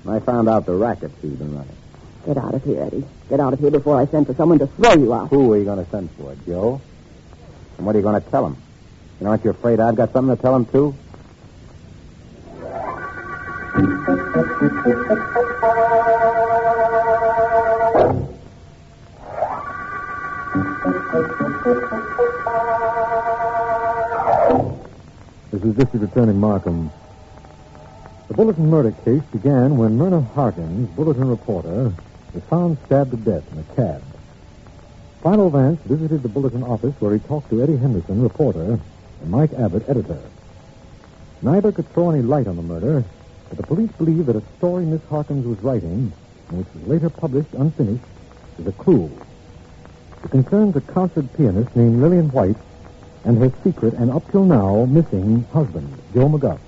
And 0.03 0.11
I 0.11 0.19
found 0.19 0.49
out 0.49 0.65
the 0.65 0.73
racket 0.73 1.11
he's 1.21 1.33
been 1.33 1.55
running. 1.55 1.75
Get 2.25 2.37
out 2.37 2.55
of 2.55 2.63
here, 2.63 2.81
Eddie. 2.81 3.05
Get 3.29 3.39
out 3.39 3.53
of 3.53 3.59
here 3.59 3.69
before 3.69 4.01
I 4.01 4.07
send 4.07 4.25
for 4.25 4.33
someone 4.33 4.57
to 4.57 4.65
throw 4.65 4.93
you 4.93 5.13
out. 5.13 5.29
Who 5.29 5.53
are 5.53 5.57
you 5.57 5.65
going 5.65 5.83
to 5.85 5.91
send 5.91 6.09
for, 6.13 6.35
Joe? 6.47 6.81
And 7.77 7.85
what 7.85 7.95
are 7.95 7.99
you 7.99 8.03
going 8.03 8.19
to 8.19 8.29
tell 8.31 8.47
him? 8.47 8.57
You 9.19 9.25
know, 9.25 9.29
aren't 9.29 9.43
you 9.43 9.51
afraid 9.51 9.79
I've 9.79 9.95
got 9.95 10.11
something 10.13 10.35
to 10.35 10.41
tell 10.41 10.55
him, 10.55 10.65
too? 10.65 10.95
This 21.07 21.13
is 25.63 25.75
District 25.75 26.03
Attorney 26.03 26.33
Markham. 26.33 26.91
The 28.27 28.33
Bulletin 28.33 28.69
murder 28.69 28.91
case 29.05 29.21
began 29.31 29.77
when 29.77 29.97
Myrna 29.97 30.19
Harkins, 30.19 30.89
Bulletin 30.97 31.29
reporter, 31.29 31.93
was 32.33 32.43
found 32.49 32.77
stabbed 32.85 33.11
to 33.11 33.17
death 33.17 33.49
in 33.53 33.59
a 33.59 33.63
cab. 33.75 34.03
Philo 35.23 35.47
Vance 35.47 35.79
visited 35.85 36.23
the 36.23 36.29
Bulletin 36.29 36.63
office 36.63 36.95
where 36.99 37.13
he 37.13 37.19
talked 37.19 37.49
to 37.51 37.63
Eddie 37.63 37.77
Henderson, 37.77 38.21
reporter, 38.21 38.77
and 39.21 39.31
Mike 39.31 39.53
Abbott, 39.53 39.87
editor. 39.87 40.19
Neither 41.41 41.71
could 41.71 41.89
throw 41.93 42.09
any 42.09 42.21
light 42.21 42.47
on 42.47 42.57
the 42.57 42.61
murder, 42.61 43.05
but 43.47 43.57
the 43.57 43.63
police 43.63 43.91
believe 43.93 44.25
that 44.25 44.35
a 44.35 44.43
story 44.57 44.85
Miss 44.85 45.05
Harkins 45.05 45.45
was 45.45 45.57
writing, 45.59 46.11
and 46.49 46.57
which 46.57 46.67
was 46.73 46.85
later 46.85 47.09
published 47.09 47.53
unfinished, 47.53 48.03
is 48.59 48.67
a 48.67 48.73
clue. 48.73 49.09
It 50.27 50.31
concerns 50.31 50.75
a 50.75 50.81
concert 50.81 51.25
pianist 51.37 51.73
named 51.73 52.01
Lillian 52.01 52.29
White 52.33 52.57
and 53.23 53.37
her 53.37 53.49
secret 53.63 53.93
and 53.93 54.11
up 54.11 54.29
till 54.29 54.43
now 54.43 54.83
missing 54.83 55.45
husband, 55.53 55.87
Joe 56.13 56.27
McGuff. 56.27 56.59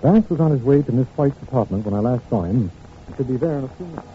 Vance 0.00 0.30
was 0.30 0.38
on 0.38 0.52
his 0.52 0.62
way 0.62 0.80
to 0.80 0.92
Miss 0.92 1.08
White's 1.16 1.42
apartment 1.42 1.84
when 1.84 1.92
I 1.92 1.98
last 1.98 2.22
saw 2.28 2.42
him. 2.42 2.70
He 3.08 3.14
should 3.16 3.26
be 3.26 3.36
there 3.36 3.58
in 3.58 3.64
a 3.64 3.68
few 3.70 3.86
minutes. 3.86 4.06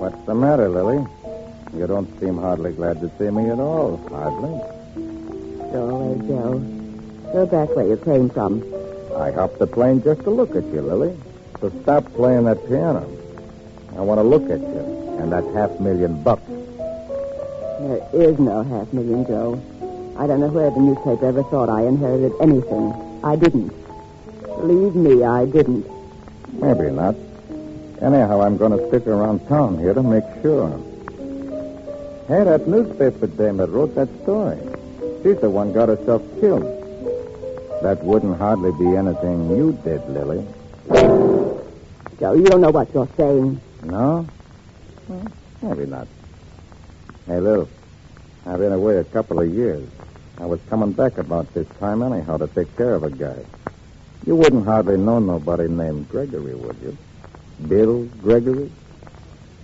What's 0.00 0.26
the 0.26 0.34
matter, 0.34 0.68
Lily? 0.68 1.06
You 1.72 1.86
don't 1.86 2.18
seem 2.18 2.36
hardly 2.36 2.72
glad 2.72 3.00
to 3.00 3.12
see 3.16 3.30
me 3.30 3.48
at 3.48 3.60
all. 3.60 3.98
Hardly. 4.08 4.60
Go 5.70 5.88
away, 5.88 6.26
Joe. 6.26 6.58
Go 7.32 7.46
back 7.46 7.76
where 7.76 7.86
you 7.86 7.96
came 7.98 8.28
from. 8.28 8.60
I 9.16 9.30
hopped 9.30 9.60
the 9.60 9.68
plane 9.68 10.02
just 10.02 10.24
to 10.24 10.30
look 10.30 10.56
at 10.56 10.64
you, 10.64 10.82
Lily. 10.82 11.16
So 11.60 11.70
stop 11.82 12.12
playing 12.14 12.44
that 12.44 12.66
piano. 12.68 13.08
I 13.96 14.00
want 14.00 14.18
to 14.18 14.22
look 14.22 14.44
at 14.44 14.60
you. 14.60 15.18
And 15.20 15.30
that 15.32 15.44
half 15.54 15.78
million 15.78 16.22
bucks. 16.22 16.42
There 16.48 18.08
is 18.12 18.38
no 18.38 18.62
half 18.62 18.92
million, 18.92 19.26
Joe. 19.26 19.60
I 20.18 20.26
don't 20.26 20.40
know 20.40 20.48
where 20.48 20.70
the 20.70 20.80
newspaper 20.80 21.26
ever 21.26 21.42
thought 21.44 21.68
I 21.68 21.86
inherited 21.86 22.32
anything. 22.40 22.92
I 23.24 23.36
didn't. 23.36 23.72
Believe 24.42 24.94
me, 24.94 25.24
I 25.24 25.46
didn't. 25.46 25.86
Maybe 26.52 26.90
not. 26.90 27.14
Anyhow, 28.00 28.42
I'm 28.42 28.56
going 28.56 28.76
to 28.76 28.88
stick 28.88 29.06
around 29.06 29.46
town 29.48 29.78
here 29.78 29.94
to 29.94 30.02
make 30.02 30.24
sure. 30.42 30.70
Hey, 32.28 32.44
that 32.44 32.66
newspaper 32.66 33.26
dame 33.26 33.58
that 33.58 33.68
wrote 33.68 33.94
that 33.94 34.08
story. 34.22 34.58
She's 35.22 35.40
the 35.40 35.50
one 35.50 35.72
got 35.72 35.88
herself 35.88 36.22
killed. 36.40 36.64
That 37.82 38.02
wouldn't 38.02 38.38
hardly 38.38 38.72
be 38.72 38.96
anything 38.96 39.50
you 39.56 39.78
did, 39.84 40.08
Lily. 40.08 40.44
Joe, 42.22 42.34
you 42.34 42.44
don't 42.44 42.60
know 42.60 42.70
what 42.70 42.94
you're 42.94 43.08
saying. 43.16 43.60
No? 43.82 44.24
Well, 45.08 45.26
maybe 45.60 45.86
not. 45.86 46.06
Hey, 47.26 47.40
Lil, 47.40 47.68
I've 48.46 48.60
been 48.60 48.72
away 48.72 48.98
a 48.98 49.02
couple 49.02 49.40
of 49.40 49.52
years. 49.52 49.88
I 50.38 50.46
was 50.46 50.60
coming 50.70 50.92
back 50.92 51.18
about 51.18 51.52
this 51.52 51.66
time 51.80 52.00
anyhow 52.00 52.36
to 52.36 52.46
take 52.46 52.76
care 52.76 52.94
of 52.94 53.02
a 53.02 53.10
guy. 53.10 53.44
You 54.24 54.36
wouldn't 54.36 54.64
hardly 54.64 54.98
know 54.98 55.18
nobody 55.18 55.66
named 55.66 56.08
Gregory, 56.08 56.54
would 56.54 56.76
you? 56.80 56.96
Bill 57.66 58.04
Gregory? 58.22 58.70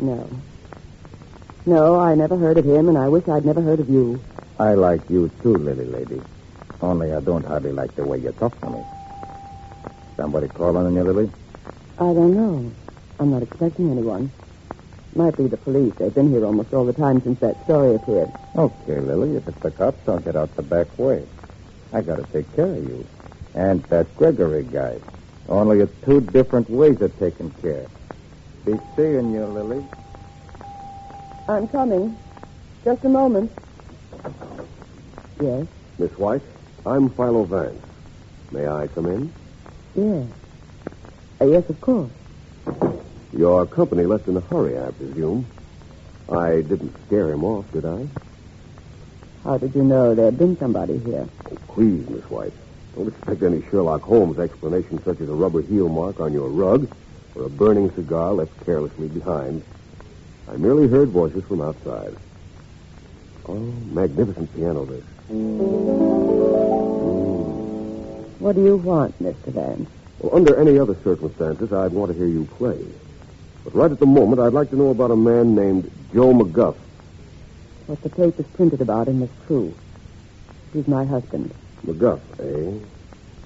No. 0.00 0.28
No, 1.64 2.00
I 2.00 2.16
never 2.16 2.36
heard 2.36 2.58
of 2.58 2.64
him, 2.64 2.88
and 2.88 2.98
I 2.98 3.08
wish 3.08 3.28
I'd 3.28 3.46
never 3.46 3.60
heard 3.60 3.78
of 3.78 3.88
you. 3.88 4.20
I 4.58 4.74
like 4.74 5.08
you 5.08 5.30
too, 5.44 5.54
Lily 5.54 5.84
lady. 5.84 6.20
Only 6.82 7.12
I 7.12 7.20
don't 7.20 7.46
hardly 7.46 7.70
like 7.70 7.94
the 7.94 8.04
way 8.04 8.18
you 8.18 8.32
talk 8.32 8.60
to 8.62 8.70
me. 8.70 8.82
Somebody 10.16 10.48
calling 10.48 10.86
on 10.86 10.94
you, 10.96 11.04
Lily? 11.04 11.30
I 12.00 12.14
don't 12.14 12.34
know. 12.34 12.72
I'm 13.18 13.30
not 13.32 13.42
expecting 13.42 13.90
anyone. 13.90 14.30
Might 15.14 15.36
be 15.36 15.48
the 15.48 15.56
police. 15.56 15.92
They've 15.98 16.14
been 16.14 16.30
here 16.30 16.44
almost 16.44 16.72
all 16.72 16.84
the 16.84 16.92
time 16.92 17.20
since 17.22 17.40
that 17.40 17.60
story 17.64 17.96
appeared. 17.96 18.32
Okay, 18.56 19.00
Lily. 19.00 19.36
If 19.36 19.48
it's 19.48 19.62
the 19.62 19.72
cops, 19.72 20.08
I'll 20.08 20.20
get 20.20 20.36
out 20.36 20.54
the 20.54 20.62
back 20.62 20.96
way. 20.98 21.26
I 21.92 22.02
gotta 22.02 22.24
take 22.32 22.54
care 22.54 22.70
of 22.70 22.84
you. 22.84 23.04
And 23.54 23.82
that 23.88 24.14
Gregory 24.16 24.62
guy. 24.64 25.00
Only 25.48 25.80
it's 25.80 26.04
two 26.04 26.20
different 26.20 26.70
ways 26.70 27.00
of 27.00 27.18
taking 27.18 27.50
care. 27.62 27.88
Be 28.64 28.78
seeing 28.94 29.32
you, 29.32 29.46
Lily. 29.46 29.82
I'm 31.48 31.66
coming. 31.68 32.16
Just 32.84 33.04
a 33.04 33.08
moment. 33.08 33.50
Yes, 35.40 35.66
Miss 35.98 36.10
White, 36.18 36.42
I'm 36.84 37.10
Philo 37.10 37.44
Vance. 37.44 37.82
May 38.52 38.66
I 38.66 38.86
come 38.88 39.06
in? 39.06 39.32
yes. 39.96 40.26
Uh, 41.40 41.46
yes, 41.46 41.68
of 41.68 41.80
course. 41.80 42.10
Your 43.32 43.66
company 43.66 44.04
left 44.04 44.26
in 44.28 44.36
a 44.36 44.40
hurry, 44.40 44.78
I 44.78 44.90
presume. 44.90 45.46
I 46.30 46.62
didn't 46.62 46.94
scare 47.06 47.30
him 47.30 47.44
off, 47.44 47.70
did 47.72 47.84
I? 47.84 48.08
How 49.44 49.56
did 49.58 49.74
you 49.74 49.84
know 49.84 50.14
there'd 50.14 50.36
been 50.36 50.58
somebody 50.58 50.98
here? 50.98 51.28
Oh, 51.50 51.56
please, 51.68 52.08
Miss 52.08 52.24
White. 52.28 52.52
Don't 52.96 53.08
expect 53.08 53.42
any 53.42 53.62
Sherlock 53.70 54.02
Holmes 54.02 54.38
explanation 54.38 55.02
such 55.04 55.20
as 55.20 55.28
a 55.28 55.32
rubber 55.32 55.62
heel 55.62 55.88
mark 55.88 56.18
on 56.20 56.32
your 56.32 56.48
rug 56.48 56.90
or 57.36 57.44
a 57.44 57.48
burning 57.48 57.90
cigar 57.94 58.32
left 58.32 58.52
carelessly 58.64 59.08
behind. 59.08 59.62
I 60.48 60.56
merely 60.56 60.88
heard 60.88 61.10
voices 61.10 61.44
from 61.44 61.60
outside. 61.60 62.16
Oh, 63.46 63.54
magnificent 63.92 64.52
piano 64.56 64.84
this. 64.84 65.04
What 68.40 68.56
do 68.56 68.64
you 68.64 68.76
want, 68.76 69.22
Mr. 69.22 69.52
Vance? 69.52 69.88
Well, 70.20 70.34
under 70.34 70.56
any 70.56 70.78
other 70.78 70.96
circumstances, 71.04 71.72
I'd 71.72 71.92
want 71.92 72.10
to 72.10 72.16
hear 72.18 72.26
you 72.26 72.44
play. 72.56 72.84
But 73.64 73.74
right 73.74 73.90
at 73.90 73.98
the 73.98 74.06
moment, 74.06 74.40
I'd 74.40 74.52
like 74.52 74.70
to 74.70 74.76
know 74.76 74.90
about 74.90 75.10
a 75.10 75.16
man 75.16 75.54
named 75.54 75.90
Joe 76.12 76.32
McGuff. 76.32 76.76
What 77.86 78.02
the 78.02 78.10
papers 78.10 78.46
printed 78.54 78.80
about 78.80 79.08
him 79.08 79.22
is 79.22 79.30
true. 79.46 79.74
He's 80.72 80.88
my 80.88 81.04
husband. 81.04 81.54
McGuff, 81.86 82.20
eh? 82.40 82.84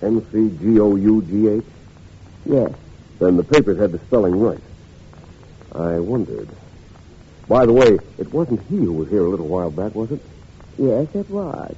M-C-G-O-U-G-H? 0.02 1.64
Yes. 2.46 2.72
Then 3.18 3.36
the 3.36 3.44
papers 3.44 3.78
had 3.78 3.92
the 3.92 3.98
spelling 4.00 4.40
right. 4.40 4.60
I 5.74 6.00
wondered. 6.00 6.48
By 7.48 7.66
the 7.66 7.72
way, 7.72 7.98
it 8.18 8.32
wasn't 8.32 8.62
he 8.68 8.78
who 8.78 8.92
was 8.94 9.08
here 9.10 9.24
a 9.24 9.28
little 9.28 9.46
while 9.46 9.70
back, 9.70 9.94
was 9.94 10.10
it? 10.10 10.22
Yes, 10.78 11.06
it 11.14 11.28
was. 11.28 11.74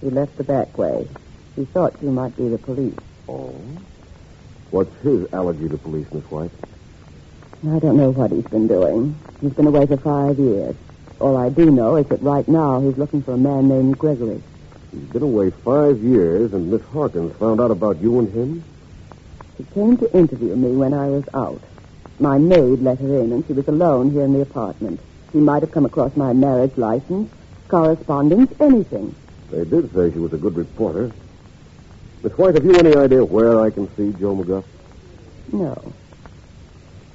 He 0.00 0.10
left 0.10 0.36
the 0.36 0.44
back 0.44 0.76
way. 0.76 1.08
He 1.54 1.64
thought 1.64 2.02
you 2.02 2.10
might 2.10 2.36
be 2.36 2.48
the 2.48 2.58
police. 2.58 2.94
Oh? 3.28 3.54
What's 4.72 4.96
his 5.02 5.30
allergy 5.34 5.68
to 5.68 5.76
police, 5.76 6.10
Miss 6.14 6.24
White? 6.30 6.50
I 7.68 7.78
don't 7.78 7.98
know 7.98 8.08
what 8.08 8.30
he's 8.32 8.46
been 8.46 8.66
doing. 8.66 9.14
He's 9.42 9.52
been 9.52 9.66
away 9.66 9.84
for 9.84 9.98
five 9.98 10.38
years. 10.38 10.74
All 11.20 11.36
I 11.36 11.50
do 11.50 11.70
know 11.70 11.96
is 11.96 12.06
that 12.06 12.22
right 12.22 12.48
now 12.48 12.80
he's 12.80 12.96
looking 12.96 13.22
for 13.22 13.34
a 13.34 13.36
man 13.36 13.68
named 13.68 13.98
Gregory. 13.98 14.42
He's 14.90 15.08
been 15.10 15.22
away 15.22 15.50
five 15.50 15.98
years, 16.02 16.54
and 16.54 16.70
Miss 16.70 16.80
Harkins 16.86 17.36
found 17.36 17.60
out 17.60 17.70
about 17.70 18.00
you 18.00 18.18
and 18.18 18.32
him? 18.32 18.64
She 19.58 19.64
came 19.74 19.98
to 19.98 20.16
interview 20.16 20.56
me 20.56 20.74
when 20.74 20.94
I 20.94 21.08
was 21.08 21.28
out. 21.34 21.60
My 22.18 22.38
maid 22.38 22.80
let 22.80 22.98
her 22.98 23.20
in, 23.20 23.30
and 23.30 23.46
she 23.46 23.52
was 23.52 23.68
alone 23.68 24.10
here 24.10 24.24
in 24.24 24.32
the 24.32 24.40
apartment. 24.40 25.00
She 25.32 25.38
might 25.38 25.60
have 25.60 25.72
come 25.72 25.84
across 25.84 26.16
my 26.16 26.32
marriage 26.32 26.78
license, 26.78 27.30
correspondence, 27.68 28.50
anything. 28.58 29.14
They 29.50 29.66
did 29.66 29.92
say 29.92 30.10
she 30.10 30.18
was 30.18 30.32
a 30.32 30.38
good 30.38 30.56
reporter. 30.56 31.12
Miss 32.22 32.38
White, 32.38 32.54
have 32.54 32.64
you 32.64 32.74
any 32.76 32.94
idea 32.94 33.24
where 33.24 33.60
I 33.60 33.70
can 33.70 33.88
see 33.96 34.12
Joe 34.20 34.36
McGuff? 34.36 34.64
No. 35.52 35.92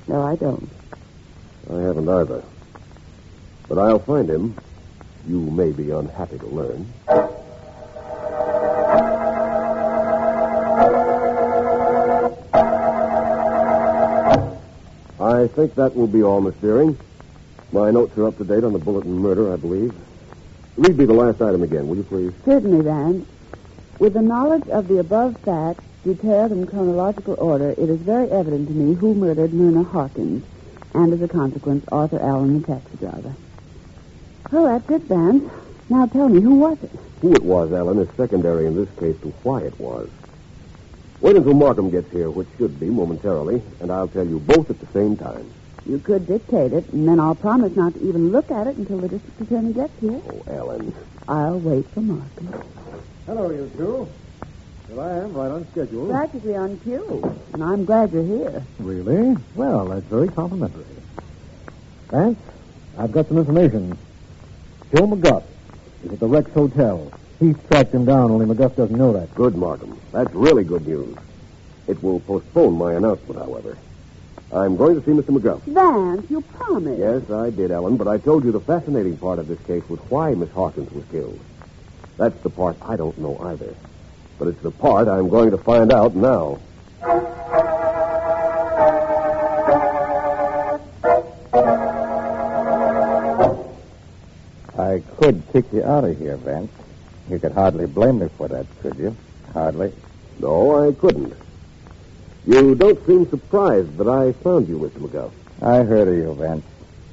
No, 0.07 0.21
I 0.21 0.35
don't. 0.35 0.69
I 1.71 1.79
haven't 1.79 2.09
either. 2.09 2.43
But 3.69 3.77
I'll 3.77 3.99
find 3.99 4.29
him. 4.29 4.55
You 5.27 5.39
may 5.39 5.71
be 5.71 5.91
unhappy 5.91 6.37
to 6.39 6.45
learn. 6.47 6.91
I 15.19 15.47
think 15.47 15.75
that 15.75 15.95
will 15.95 16.07
be 16.07 16.23
all, 16.23 16.41
Miss 16.41 16.55
Deering. 16.55 16.97
My 17.71 17.91
notes 17.91 18.17
are 18.17 18.27
up 18.27 18.37
to 18.37 18.43
date 18.43 18.63
on 18.63 18.73
the 18.73 18.79
bulletin 18.79 19.17
murder, 19.17 19.53
I 19.53 19.55
believe. 19.57 19.93
Read 20.77 20.97
me 20.97 21.05
the 21.05 21.13
last 21.13 21.41
item 21.41 21.63
again, 21.63 21.87
will 21.87 21.97
you 21.97 22.03
please? 22.03 22.33
Certainly, 22.45 22.83
Vance. 22.83 23.27
With 23.99 24.13
the 24.13 24.21
knowledge 24.21 24.67
of 24.69 24.87
the 24.87 24.99
above 24.99 25.37
facts, 25.37 25.83
detailed 26.03 26.51
in 26.51 26.67
chronological 26.67 27.35
order, 27.39 27.71
it 27.71 27.89
is 27.89 27.99
very 27.99 28.29
evident 28.29 28.67
to 28.67 28.73
me 28.73 28.93
who 28.93 29.15
murdered 29.15 29.53
Myrna 29.53 29.83
Hawkins, 29.83 30.45
and 30.93 31.11
as 31.13 31.21
a 31.21 31.27
consequence, 31.27 31.83
Arthur 31.91 32.21
Allen, 32.21 32.61
the 32.61 32.67
taxi 32.67 32.97
driver. 32.97 33.33
Oh, 34.51 34.65
that's 34.65 34.89
it, 34.91 35.01
Vance. 35.03 35.51
Now 35.89 36.05
tell 36.05 36.29
me, 36.29 36.41
who 36.41 36.55
was 36.55 36.81
it? 36.83 36.91
Who 37.21 37.33
it 37.33 37.41
was, 37.41 37.73
Ellen, 37.73 37.97
is 37.97 38.09
secondary 38.15 38.67
in 38.67 38.75
this 38.75 38.89
case 38.99 39.19
to 39.21 39.29
why 39.41 39.61
it 39.61 39.79
was. 39.79 40.09
Wait 41.19 41.35
until 41.35 41.55
Markham 41.55 41.89
gets 41.89 42.11
here, 42.11 42.29
which 42.29 42.47
should 42.59 42.79
be 42.79 42.87
momentarily, 42.91 43.63
and 43.79 43.91
I'll 43.91 44.07
tell 44.07 44.27
you 44.27 44.37
both 44.39 44.69
at 44.69 44.79
the 44.79 44.85
same 44.87 45.17
time. 45.17 45.49
You 45.87 45.97
could 45.97 46.27
dictate 46.27 46.71
it, 46.71 46.87
and 46.93 47.07
then 47.07 47.19
I'll 47.19 47.33
promise 47.33 47.75
not 47.75 47.95
to 47.95 48.07
even 48.07 48.31
look 48.31 48.51
at 48.51 48.67
it 48.67 48.77
until 48.77 48.99
the 48.99 49.09
district 49.09 49.41
attorney 49.41 49.73
gets 49.73 49.99
here. 49.99 50.21
Oh, 50.29 50.43
Ellen. 50.47 50.93
I'll 51.27 51.59
wait 51.59 51.87
for 51.87 52.01
Markham. 52.01 52.63
Hello, 53.27 53.49
you 53.51 53.69
two. 53.75 54.07
Well, 54.87 55.01
I 55.01 55.17
am, 55.17 55.33
right 55.33 55.51
on 55.51 55.67
schedule. 55.71 56.07
Practically 56.07 56.55
on 56.55 56.79
cue, 56.79 57.37
and 57.51 57.61
I'm 57.61 57.83
glad 57.83 58.13
you're 58.13 58.23
here. 58.23 58.63
Really? 58.79 59.35
Well, 59.53 59.83
that's 59.87 60.05
very 60.05 60.29
complimentary. 60.29 60.85
Vance, 62.09 62.39
I've 62.97 63.11
got 63.11 63.27
some 63.27 63.37
information. 63.37 63.97
Joe 64.95 65.07
McGuff 65.07 65.43
is 66.05 66.13
at 66.13 66.21
the 66.21 66.25
Rex 66.25 66.49
Hotel. 66.53 67.11
He's 67.37 67.57
tracked 67.69 67.93
him 67.93 68.05
down, 68.05 68.31
only 68.31 68.45
McGuff 68.45 68.77
doesn't 68.77 68.97
know 68.97 69.11
that. 69.11 69.35
Good, 69.35 69.57
Markham. 69.57 69.99
That's 70.13 70.33
really 70.33 70.63
good 70.63 70.87
news. 70.87 71.17
It 71.87 72.01
will 72.01 72.21
postpone 72.21 72.77
my 72.77 72.93
announcement, 72.93 73.41
however. 73.41 73.77
I'm 74.53 74.77
going 74.77 74.95
to 74.95 75.05
see 75.05 75.11
Mr. 75.11 75.37
McGuff. 75.37 75.63
Vance, 75.63 76.31
you 76.31 76.39
promised. 76.39 76.97
Yes, 76.97 77.29
I 77.29 77.49
did, 77.49 77.71
Ellen, 77.71 77.97
but 77.97 78.07
I 78.07 78.19
told 78.19 78.45
you 78.45 78.53
the 78.53 78.61
fascinating 78.61 79.17
part 79.17 79.37
of 79.37 79.49
this 79.49 79.59
case 79.67 79.83
was 79.89 79.99
why 80.07 80.33
Miss 80.33 80.49
Hawkins 80.51 80.89
was 80.93 81.03
killed. 81.11 81.37
That's 82.17 82.39
the 82.41 82.49
part 82.49 82.77
I 82.81 82.95
don't 82.95 83.17
know 83.17 83.37
either. 83.39 83.75
But 84.39 84.49
it's 84.49 84.61
the 84.61 84.71
part 84.71 85.07
I'm 85.07 85.29
going 85.29 85.51
to 85.51 85.57
find 85.57 85.91
out 85.91 86.15
now. 86.15 86.59
I 94.77 95.01
could 95.17 95.43
kick 95.51 95.65
you 95.73 95.83
out 95.83 96.03
of 96.03 96.17
here, 96.17 96.37
Vance. 96.37 96.71
You 97.29 97.39
could 97.39 97.51
hardly 97.51 97.87
blame 97.87 98.19
me 98.19 98.27
for 98.37 98.47
that, 98.47 98.65
could 98.81 98.97
you? 98.97 99.15
Hardly. 99.53 99.91
No, 100.39 100.87
I 100.87 100.93
couldn't. 100.93 101.33
You 102.45 102.75
don't 102.75 103.05
seem 103.05 103.29
surprised 103.29 103.97
that 103.97 104.07
I 104.07 104.31
found 104.31 104.67
you, 104.67 104.79
Mr. 104.79 104.99
McGuff. 104.99 105.31
I 105.61 105.83
heard 105.83 106.07
of 106.07 106.13
you, 106.15 106.33
Vance. 106.35 106.63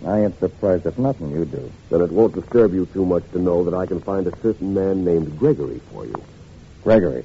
I 0.06 0.20
ain't 0.20 0.38
surprised 0.38 0.86
at 0.86 0.98
nothing 0.98 1.30
you 1.30 1.44
do. 1.44 1.72
Then 1.90 2.02
it 2.02 2.10
won't 2.10 2.34
disturb 2.34 2.74
you 2.74 2.86
too 2.86 3.06
much 3.06 3.24
to 3.32 3.38
know 3.38 3.64
that 3.64 3.74
I 3.74 3.86
can 3.86 4.00
find 4.00 4.26
a 4.26 4.36
certain 4.40 4.74
man 4.74 5.04
named 5.04 5.38
Gregory 5.38 5.80
for 5.90 6.04
you. 6.04 6.22
Gregory. 6.82 7.24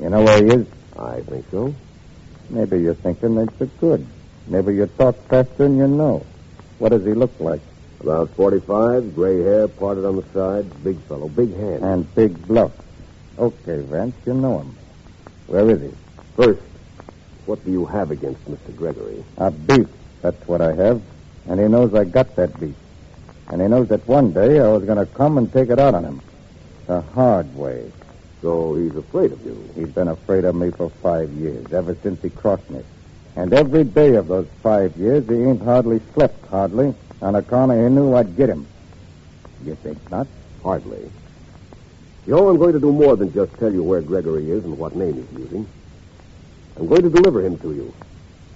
You 0.00 0.08
know 0.08 0.22
where 0.22 0.42
he 0.42 0.50
is? 0.50 0.66
I 0.98 1.20
think 1.20 1.44
so. 1.50 1.74
Maybe 2.48 2.80
you're 2.80 2.94
thinking 2.94 3.34
that's 3.34 3.60
you're 3.60 3.68
good. 3.78 4.06
Maybe 4.46 4.74
you 4.74 4.86
talk 4.86 5.16
faster 5.28 5.54
than 5.58 5.76
you 5.76 5.86
know. 5.86 6.24
What 6.78 6.90
does 6.90 7.04
he 7.04 7.12
look 7.12 7.38
like? 7.38 7.60
About 8.00 8.30
45, 8.30 9.14
gray 9.14 9.42
hair 9.42 9.68
parted 9.68 10.04
on 10.04 10.16
the 10.16 10.24
sides, 10.32 10.74
big 10.82 10.98
fellow, 11.02 11.28
big 11.28 11.54
hand. 11.54 11.84
And 11.84 12.14
big 12.14 12.46
bluff. 12.48 12.72
Okay, 13.38 13.80
Vance, 13.82 14.16
you 14.26 14.34
know 14.34 14.60
him. 14.60 14.76
Where 15.46 15.70
is 15.70 15.80
he? 15.82 15.90
First, 16.36 16.62
what 17.46 17.64
do 17.64 17.70
you 17.70 17.86
have 17.86 18.10
against 18.10 18.44
Mr. 18.46 18.74
Gregory? 18.74 19.22
A 19.36 19.50
beef. 19.50 19.86
That's 20.22 20.48
what 20.48 20.60
I 20.60 20.74
have. 20.74 21.02
And 21.48 21.60
he 21.60 21.68
knows 21.68 21.94
I 21.94 22.04
got 22.04 22.34
that 22.36 22.58
beast. 22.60 22.78
And 23.48 23.60
he 23.60 23.68
knows 23.68 23.88
that 23.88 24.06
one 24.06 24.32
day 24.32 24.60
I 24.60 24.68
was 24.68 24.84
going 24.84 24.98
to 24.98 25.06
come 25.06 25.38
and 25.38 25.52
take 25.52 25.70
it 25.70 25.78
out 25.78 25.94
on 25.94 26.04
him. 26.04 26.22
The 26.86 27.00
hard 27.00 27.54
way. 27.54 27.90
So 28.40 28.74
he's 28.74 28.96
afraid 28.96 29.32
of 29.32 29.44
you. 29.44 29.70
He's 29.74 29.88
been 29.88 30.08
afraid 30.08 30.44
of 30.44 30.54
me 30.54 30.70
for 30.70 30.90
five 30.90 31.30
years, 31.30 31.72
ever 31.72 31.96
since 32.02 32.20
he 32.22 32.30
crossed 32.30 32.68
me. 32.70 32.82
And 33.36 33.52
every 33.52 33.84
day 33.84 34.14
of 34.14 34.28
those 34.28 34.48
five 34.62 34.96
years, 34.96 35.28
he 35.28 35.36
ain't 35.36 35.62
hardly 35.62 36.00
slept, 36.14 36.46
hardly, 36.46 36.94
on 37.20 37.34
account 37.34 37.72
of 37.72 37.78
he 37.78 37.88
knew 37.88 38.14
I'd 38.14 38.36
get 38.36 38.48
him. 38.48 38.66
You 39.64 39.74
think 39.76 40.10
not? 40.10 40.26
Hardly. 40.62 41.10
You 42.26 42.34
know, 42.34 42.48
I'm 42.48 42.58
going 42.58 42.72
to 42.72 42.80
do 42.80 42.92
more 42.92 43.16
than 43.16 43.32
just 43.32 43.52
tell 43.58 43.72
you 43.72 43.82
where 43.82 44.00
Gregory 44.00 44.50
is 44.50 44.64
and 44.64 44.76
what 44.76 44.94
name 44.94 45.14
he's 45.14 45.38
using. 45.38 45.66
I'm 46.76 46.86
going 46.88 47.02
to 47.02 47.10
deliver 47.10 47.44
him 47.44 47.58
to 47.58 47.72
you. 47.72 47.94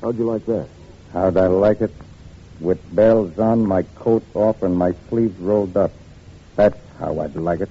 How'd 0.01 0.18
you 0.18 0.25
like 0.25 0.46
that? 0.46 0.68
How'd 1.12 1.37
I 1.37 1.46
like 1.46 1.81
it? 1.81 1.92
With 2.59 2.79
bells 2.97 3.38
on, 3.38 3.66
my 3.66 3.83
coat 3.83 4.27
off, 4.35 4.62
and 4.62 4.77
my 4.77 4.92
sleeves 5.09 5.38
rolled 5.38 5.77
up. 5.77 5.92
That's 6.57 6.79
how 6.99 7.21
I'd 7.21 7.37
like 7.37 7.61
it. 7.61 7.69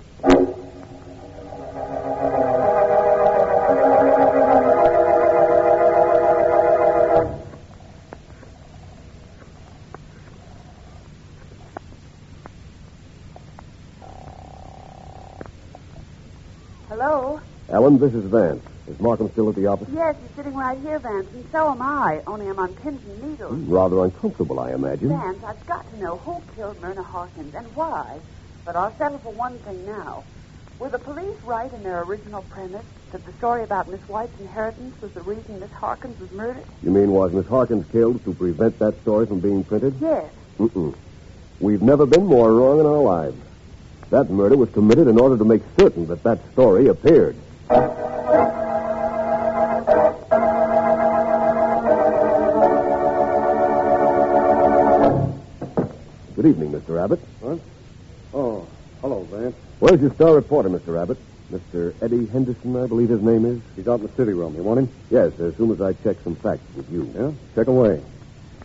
Hello? 16.87 17.39
Ellen, 17.73 17.99
this 17.99 18.13
is 18.13 18.23
Vance. 18.31 18.74
Is 18.95 19.01
Markham 19.01 19.29
still 19.33 19.49
at 19.49 19.55
the 19.55 19.67
office? 19.67 19.89
Yes, 19.91 20.15
he's 20.21 20.31
sitting 20.37 20.55
right 20.55 20.79
here, 20.79 20.99
Vance, 21.03 21.27
and 21.33 21.43
so 21.51 21.69
am 21.69 21.81
I. 21.81 22.21
Only 22.27 22.47
I'm 22.47 22.57
on 22.57 22.73
pins 22.75 23.01
and 23.03 23.19
needles. 23.19 23.51
Hmm, 23.51 23.67
rather 23.67 23.99
uncomfortable, 24.05 24.57
I 24.61 24.71
imagine. 24.71 25.09
Vance, 25.09 25.43
I've 25.45 25.65
got 25.67 25.83
to 25.91 25.99
know 25.99 26.15
who 26.15 26.41
killed 26.55 26.79
Myrna 26.79 27.03
Hawkins 27.03 27.53
and 27.53 27.75
why. 27.75 28.19
But 28.63 28.77
I'll 28.77 28.95
settle 28.97 29.19
for 29.19 29.33
one 29.33 29.59
thing 29.59 29.83
now. 29.85 30.23
Were 30.79 30.89
the 30.89 30.99
police 30.99 31.35
right 31.43 31.71
in 31.73 31.83
their 31.83 32.03
original 32.03 32.41
premise 32.43 32.85
that 33.11 33.25
the 33.25 33.33
story 33.37 33.65
about 33.65 33.89
Miss 33.89 33.99
White's 34.07 34.39
inheritance 34.39 34.95
was 35.01 35.11
the 35.11 35.23
reason 35.23 35.59
Miss 35.59 35.71
Hawkins 35.77 36.17
was 36.17 36.31
murdered? 36.31 36.63
You 36.81 36.91
mean 36.91 37.11
was 37.11 37.33
Miss 37.33 37.47
Harkins 37.47 37.85
killed 37.91 38.23
to 38.23 38.33
prevent 38.33 38.79
that 38.79 39.01
story 39.01 39.25
from 39.25 39.41
being 39.41 39.65
printed? 39.65 39.93
Yes. 39.99 40.31
Mm-mm. 40.57 40.95
We've 41.59 41.81
never 41.81 42.05
been 42.05 42.25
more 42.25 42.53
wrong 42.53 42.79
in 42.79 42.85
our 42.85 43.03
lives. 43.03 43.43
That 44.11 44.29
murder 44.29 44.55
was 44.55 44.69
committed 44.69 45.09
in 45.09 45.19
order 45.19 45.37
to 45.37 45.43
make 45.43 45.63
certain 45.77 46.07
that 46.07 46.23
that 46.23 46.39
story 46.53 46.87
appeared. 46.87 47.35
Good 56.45 56.61
evening, 56.61 56.79
Mr. 56.79 57.03
Abbott. 57.03 57.19
What? 57.39 57.59
Oh, 58.31 58.67
hello, 59.01 59.23
Vance. 59.31 59.55
Where's 59.79 59.99
your 59.99 60.13
star 60.13 60.35
reporter, 60.35 60.69
Mr. 60.69 61.01
Abbott? 61.01 61.17
Mr. 61.51 61.95
Eddie 62.03 62.27
Henderson, 62.27 62.75
I 62.75 62.85
believe 62.85 63.09
his 63.09 63.23
name 63.23 63.45
is. 63.45 63.59
He's 63.75 63.87
out 63.87 63.99
in 63.99 64.05
the 64.05 64.11
city 64.13 64.33
room. 64.33 64.53
You 64.55 64.61
want 64.61 64.81
him? 64.81 64.89
Yes, 65.09 65.39
as 65.39 65.55
soon 65.55 65.71
as 65.71 65.81
I 65.81 65.93
check 65.93 66.17
some 66.23 66.35
facts 66.35 66.61
with 66.75 66.87
you. 66.91 67.11
Yeah? 67.17 67.31
Check 67.55 67.65
away. 67.65 67.99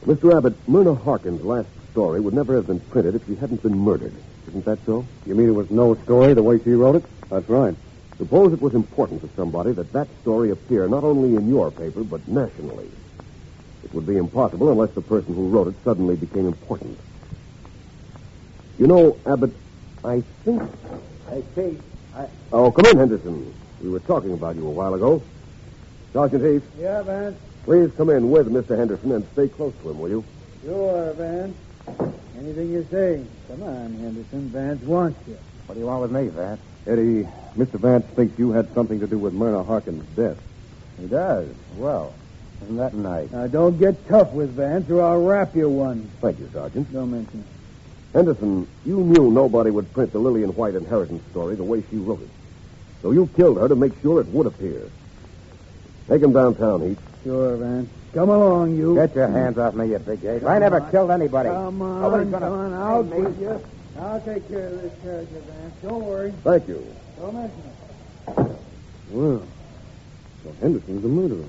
Mr. 0.04 0.36
Abbott, 0.36 0.56
Myrna 0.68 0.94
Harkins' 0.94 1.42
last 1.42 1.68
story 1.92 2.20
would 2.20 2.34
never 2.34 2.54
have 2.54 2.66
been 2.66 2.80
printed 2.80 3.14
if 3.14 3.24
she 3.24 3.34
hadn't 3.34 3.62
been 3.62 3.78
murdered. 3.78 4.12
Isn't 4.48 4.66
that 4.66 4.84
so? 4.84 5.06
You 5.24 5.34
mean 5.34 5.48
it 5.48 5.52
was 5.52 5.70
no 5.70 5.94
story 6.04 6.34
the 6.34 6.42
way 6.42 6.62
she 6.62 6.72
wrote 6.72 6.96
it? 6.96 7.04
That's 7.30 7.48
right. 7.48 7.74
Suppose 8.18 8.52
it 8.52 8.60
was 8.60 8.74
important 8.74 9.22
to 9.22 9.30
somebody 9.36 9.72
that 9.72 9.90
that 9.94 10.08
story 10.20 10.50
appear 10.50 10.86
not 10.86 11.02
only 11.02 11.34
in 11.34 11.48
your 11.48 11.70
paper, 11.70 12.04
but 12.04 12.28
nationally. 12.28 12.90
It 13.84 13.94
would 13.94 14.06
be 14.06 14.18
impossible 14.18 14.70
unless 14.70 14.90
the 14.90 15.00
person 15.00 15.34
who 15.34 15.48
wrote 15.48 15.68
it 15.68 15.76
suddenly 15.82 16.16
became 16.16 16.46
important. 16.46 16.98
You 18.80 18.86
know, 18.86 19.18
Abbott, 19.26 19.52
I 20.02 20.22
think. 20.42 20.62
I 21.30 21.42
Kate, 21.54 21.78
I... 22.16 22.26
Oh, 22.50 22.70
come 22.70 22.86
in, 22.86 22.96
Henderson. 22.96 23.54
We 23.82 23.90
were 23.90 24.00
talking 24.00 24.32
about 24.32 24.56
you 24.56 24.66
a 24.66 24.70
while 24.70 24.94
ago. 24.94 25.22
Sergeant 26.14 26.42
Heath, 26.42 26.62
Yeah, 26.80 27.02
Vance? 27.02 27.38
please 27.66 27.90
come 27.98 28.08
in 28.08 28.30
with 28.30 28.48
Mr. 28.50 28.78
Henderson 28.78 29.12
and 29.12 29.26
stay 29.34 29.48
close 29.48 29.74
to 29.82 29.90
him, 29.90 30.00
will 30.00 30.08
you? 30.08 30.24
Sure, 30.64 31.12
Vance. 31.12 31.54
Anything 32.38 32.72
you 32.72 32.86
say. 32.90 33.22
Come 33.48 33.62
on, 33.64 33.98
Henderson. 33.98 34.48
Vance 34.48 34.82
wants 34.84 35.20
you. 35.28 35.36
What 35.66 35.74
do 35.74 35.80
you 35.82 35.86
want 35.86 36.00
with 36.00 36.12
me, 36.12 36.28
Vance? 36.28 36.60
Eddie, 36.86 37.28
Mr. 37.58 37.78
Vance 37.78 38.06
thinks 38.16 38.38
you 38.38 38.50
had 38.52 38.72
something 38.72 38.98
to 39.00 39.06
do 39.06 39.18
with 39.18 39.34
Myrna 39.34 39.62
Harkins' 39.62 40.06
death. 40.16 40.38
He 40.98 41.06
does. 41.06 41.48
Well, 41.76 42.14
isn't 42.62 42.78
that 42.78 42.94
nice? 42.94 43.30
Now, 43.30 43.46
don't 43.46 43.78
get 43.78 44.08
tough 44.08 44.32
with 44.32 44.54
Vance, 44.56 44.88
or 44.88 45.02
I'll 45.02 45.20
rap 45.22 45.54
you 45.54 45.68
one. 45.68 46.10
Thank 46.22 46.38
you, 46.38 46.48
Sergeant. 46.54 46.90
Don't 46.94 47.10
mention 47.10 47.40
it. 47.40 47.59
Henderson, 48.12 48.66
you 48.84 48.98
knew 49.00 49.30
nobody 49.30 49.70
would 49.70 49.92
print 49.92 50.12
the 50.12 50.18
Lillian 50.18 50.50
White 50.56 50.74
inheritance 50.74 51.22
story 51.30 51.54
the 51.54 51.62
way 51.64 51.82
she 51.90 51.96
wrote 51.96 52.20
it. 52.22 52.28
So 53.02 53.12
you 53.12 53.28
killed 53.36 53.58
her 53.58 53.68
to 53.68 53.76
make 53.76 53.92
sure 54.02 54.20
it 54.20 54.26
would 54.28 54.46
appear. 54.46 54.82
Take 56.08 56.22
him 56.22 56.32
downtown, 56.32 56.80
Heath. 56.88 56.98
Sure, 57.22 57.56
Vance. 57.56 57.88
Come 58.12 58.28
along, 58.30 58.76
you. 58.76 58.96
Get 58.96 59.14
your 59.14 59.28
hands 59.28 59.56
off 59.58 59.74
me, 59.74 59.90
you 59.90 59.98
big 60.00 60.24
ape. 60.24 60.42
I 60.44 60.58
never 60.58 60.80
killed 60.80 61.12
anybody. 61.12 61.48
Come 61.50 61.80
on, 61.80 62.00
Nobody's 62.02 62.30
come 62.32 62.40
gonna 62.40 62.52
on. 62.52 62.72
I'll 62.74 63.02
hang 63.04 63.24
me. 63.24 63.30
get 63.30 63.40
you. 63.40 63.64
I'll 64.00 64.20
take 64.22 64.48
care 64.48 64.66
of 64.66 64.82
this 64.82 64.92
character, 65.02 65.38
Vance. 65.40 65.74
Don't 65.82 66.04
worry. 66.04 66.32
Thank 66.42 66.66
you. 66.68 66.84
Don't 67.20 67.34
mention 67.34 67.60
it. 67.60 68.56
Well, 69.10 69.42
so 70.42 70.52
Henderson's 70.60 71.04
a 71.04 71.08
murderer. 71.08 71.44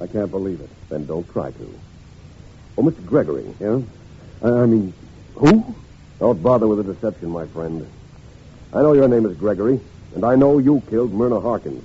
I 0.00 0.06
can't 0.06 0.30
believe 0.30 0.60
it. 0.60 0.68
Then 0.90 1.06
don't 1.06 1.26
try 1.32 1.50
to. 1.50 1.74
Oh, 2.76 2.82
Mr. 2.82 3.04
Gregory. 3.06 3.46
Yeah? 3.58 3.80
I, 4.42 4.48
I 4.48 4.66
mean, 4.66 4.92
who? 5.36 5.74
Don't 6.18 6.42
bother 6.42 6.66
with 6.66 6.84
the 6.84 6.94
deception, 6.94 7.28
my 7.30 7.46
friend. 7.46 7.86
I 8.72 8.80
know 8.82 8.94
your 8.94 9.08
name 9.08 9.26
is 9.26 9.36
Gregory, 9.36 9.80
and 10.14 10.24
I 10.24 10.34
know 10.34 10.58
you 10.58 10.82
killed 10.88 11.12
Myrna 11.12 11.40
Harkins. 11.40 11.84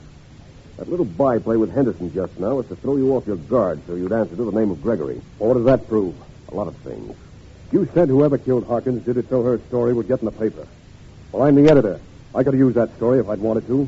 That 0.77 0.89
little 0.89 1.05
byplay 1.05 1.57
with 1.57 1.71
Henderson 1.73 2.13
just 2.13 2.39
now 2.39 2.55
was 2.55 2.67
to 2.69 2.75
throw 2.75 2.95
you 2.95 3.15
off 3.15 3.27
your 3.27 3.35
guard 3.35 3.81
so 3.85 3.95
you'd 3.95 4.11
answer 4.11 4.35
to 4.35 4.43
the 4.45 4.57
name 4.57 4.71
of 4.71 4.81
Gregory. 4.81 5.21
Well, 5.37 5.49
what 5.49 5.55
does 5.55 5.65
that 5.65 5.87
prove? 5.87 6.15
A 6.49 6.55
lot 6.55 6.67
of 6.67 6.75
things. 6.77 7.15
You 7.71 7.87
said 7.93 8.09
whoever 8.09 8.37
killed 8.37 8.65
Harkins 8.65 9.05
did 9.05 9.17
it 9.17 9.29
so 9.29 9.43
her 9.43 9.59
story 9.67 9.93
would 9.93 10.07
get 10.07 10.19
in 10.19 10.25
the 10.25 10.31
paper. 10.31 10.67
Well, 11.31 11.43
I'm 11.43 11.55
the 11.55 11.69
editor. 11.69 11.99
I 12.33 12.43
could 12.43 12.53
have 12.53 12.59
used 12.59 12.77
that 12.77 12.95
story 12.95 13.19
if 13.19 13.29
I'd 13.29 13.39
wanted 13.39 13.67
to. 13.67 13.87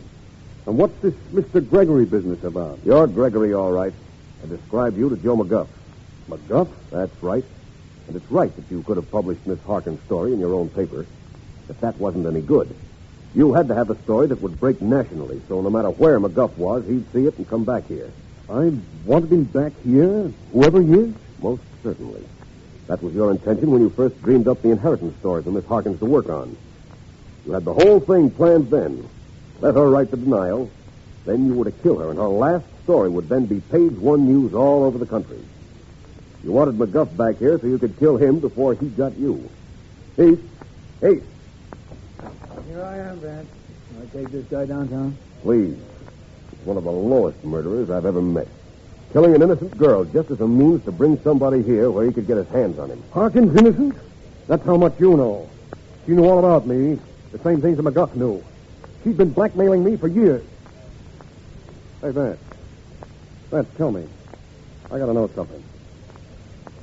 And 0.66 0.78
what's 0.78 0.98
this 1.02 1.14
Mr. 1.34 1.68
Gregory 1.68 2.06
business 2.06 2.44
about? 2.44 2.80
You're 2.86 3.08
Gregory, 3.08 3.54
all 3.54 3.72
right. 3.72 3.94
I 4.44 4.48
described 4.48 4.98
you 4.98 5.10
to 5.10 5.18
Joe 5.18 5.38
McGuff. 5.38 5.68
McGuff? 6.30 6.70
That's 6.92 7.24
right. 7.24 7.44
And 8.08 8.16
it's 8.16 8.32
right 8.32 8.54
that 8.56 8.70
you 8.70 8.84
could 8.84 8.98
have 8.98 9.10
published 9.12 9.46
Miss 9.48 9.60
Harkins' 9.62 10.02
story 10.06 10.34
in 10.34 10.40
your 10.40 10.54
own 10.54 10.70
paper. 10.70 11.06
If 11.70 11.80
that 11.80 11.98
wasn't 11.98 12.28
any 12.28 12.42
good, 12.42 12.76
you 13.34 13.54
had 13.54 13.68
to 13.70 13.76
have 13.76 13.90
a 13.90 14.02
story 14.04 14.28
that 14.28 14.42
would 14.42 14.60
break 14.60 14.82
nationally, 14.82 15.42
so 15.48 15.62
no 15.62 15.70
matter 15.70 15.90
where 15.90 16.20
McGuff 16.20 16.56
was, 16.58 16.86
he'd 16.86 17.12
see 17.12 17.26
it 17.26 17.38
and 17.38 17.50
come 17.50 17.64
back 17.64 17.88
here. 17.88 18.12
I 18.50 18.74
wanted 19.06 19.32
him 19.32 19.46
back 19.46 19.72
here, 19.84 20.32
whoever 20.52 20.82
he 20.82 20.94
is. 20.94 21.14
Most 21.42 21.64
certainly. 21.82 22.24
That 22.88 23.02
was 23.02 23.14
your 23.14 23.32
intention 23.32 23.72
when 23.72 23.82
you 23.82 23.90
first 23.90 24.22
dreamed 24.22 24.48
up 24.48 24.62
the 24.62 24.72
inheritance 24.72 25.18
story 25.20 25.42
for 25.42 25.52
Miss 25.52 25.66
Harkins 25.66 26.00
to 26.00 26.06
work 26.06 26.30
on. 26.30 26.56
You 27.46 27.54
had 27.54 27.66
the 27.66 27.74
whole 27.74 28.00
thing 28.00 28.30
planned 28.30 28.70
then. 28.70 29.08
Let 29.62 29.76
her 29.76 29.90
write 29.90 30.12
the 30.12 30.18
denial. 30.18 30.70
Then 31.26 31.46
you 31.46 31.54
were 31.54 31.66
to 31.66 31.72
kill 31.72 31.98
her, 32.00 32.10
and 32.10 32.20
her 32.20 32.28
last 32.28 32.66
story 32.84 33.10
would 33.10 33.30
then 33.30 33.46
be 33.46 33.62
page 33.62 33.94
one 33.94 34.26
news 34.26 34.54
all 34.54 34.84
over 34.84 34.98
the 34.98 35.06
country. 35.06 35.40
You 36.44 36.52
wanted 36.52 36.76
McGuff 36.76 37.16
back 37.16 37.38
here 37.38 37.58
so 37.60 37.68
you 37.68 37.78
could 37.78 37.98
kill 38.00 38.18
him 38.18 38.40
before 38.40 38.74
he 38.74 38.88
got 38.90 39.18
you. 39.18 39.50
Heath, 40.18 40.42
Heath, 41.02 41.24
Here 42.68 42.84
I 42.84 42.98
am, 42.98 43.18
Vance. 43.20 43.48
I 44.02 44.18
take 44.18 44.30
this 44.32 44.46
guy 44.46 44.66
downtown. 44.66 45.16
please. 45.42 45.78
He's 46.52 46.66
one 46.66 46.78
of 46.78 46.84
the 46.84 46.92
lowest 46.92 47.44
murderers 47.44 47.90
I've 47.90 48.06
ever 48.06 48.22
met. 48.22 48.48
Killing 49.14 49.36
an 49.36 49.42
innocent 49.42 49.78
girl 49.78 50.04
just 50.06 50.32
as 50.32 50.42
a 50.42 50.48
means 50.48 50.84
to 50.86 50.92
bring 50.92 51.20
somebody 51.22 51.62
here 51.64 51.90
where 51.92 52.06
he 52.06 52.12
could 52.12 52.28
get 52.28 52.38
his 52.38 52.48
hands 52.50 52.78
on 52.80 52.90
him. 52.90 53.02
Harkins 53.12 53.56
innocent? 53.56 53.96
That's 54.48 54.66
how 54.66 54.76
much 54.78 55.00
you 55.00 55.16
know. 55.16 55.50
She 56.06 56.12
knew 56.14 56.26
all 56.26 56.40
about 56.40 56.68
me. 56.68 57.00
The 57.32 57.40
same 57.40 57.62
things 57.62 57.78
that 57.78 57.84
McGuff 57.86 58.16
knew. 58.16 58.44
She's 59.04 59.16
been 59.16 59.32
blackmailing 59.32 59.84
me 59.84 59.96
for 59.98 60.08
years. 60.08 60.44
Hey, 62.02 62.12
Vance. 62.12 62.40
Vance, 63.50 63.68
tell 63.78 63.92
me. 63.92 64.06
I 64.92 64.98
gotta 65.00 65.14
know 65.14 65.30
something. 65.36 65.64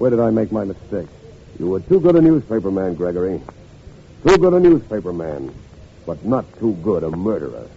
Where 0.00 0.08
did 0.08 0.20
I 0.20 0.30
make 0.30 0.50
my 0.50 0.64
mistake? 0.64 1.10
You 1.58 1.68
were 1.68 1.80
too 1.80 2.00
good 2.00 2.16
a 2.16 2.22
newspaper 2.22 2.70
man, 2.70 2.94
Gregory. 2.94 3.38
Too 4.26 4.38
good 4.38 4.54
a 4.54 4.58
newspaper 4.58 5.12
man, 5.12 5.52
but 6.06 6.24
not 6.24 6.46
too 6.58 6.72
good 6.82 7.04
a 7.04 7.10
murderer. 7.10 7.68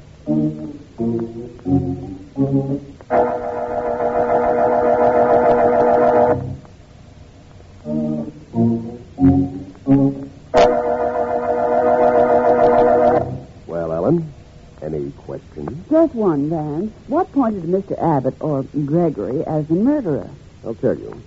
Well, 13.67 13.91
Ellen, 13.91 14.33
any 14.81 15.11
questions? 15.11 15.89
Just 15.89 16.15
one, 16.15 16.49
Vance. 16.49 16.93
What 17.07 17.29
pointed 17.33 17.63
to 17.63 17.67
Mr. 17.67 18.01
Abbott 18.01 18.35
or 18.39 18.63
Gregory 18.85 19.45
as 19.45 19.67
the 19.67 19.75
murderer? 19.75 20.29
I'll 20.65 20.75
tell 20.75 20.97
you. 20.97 21.21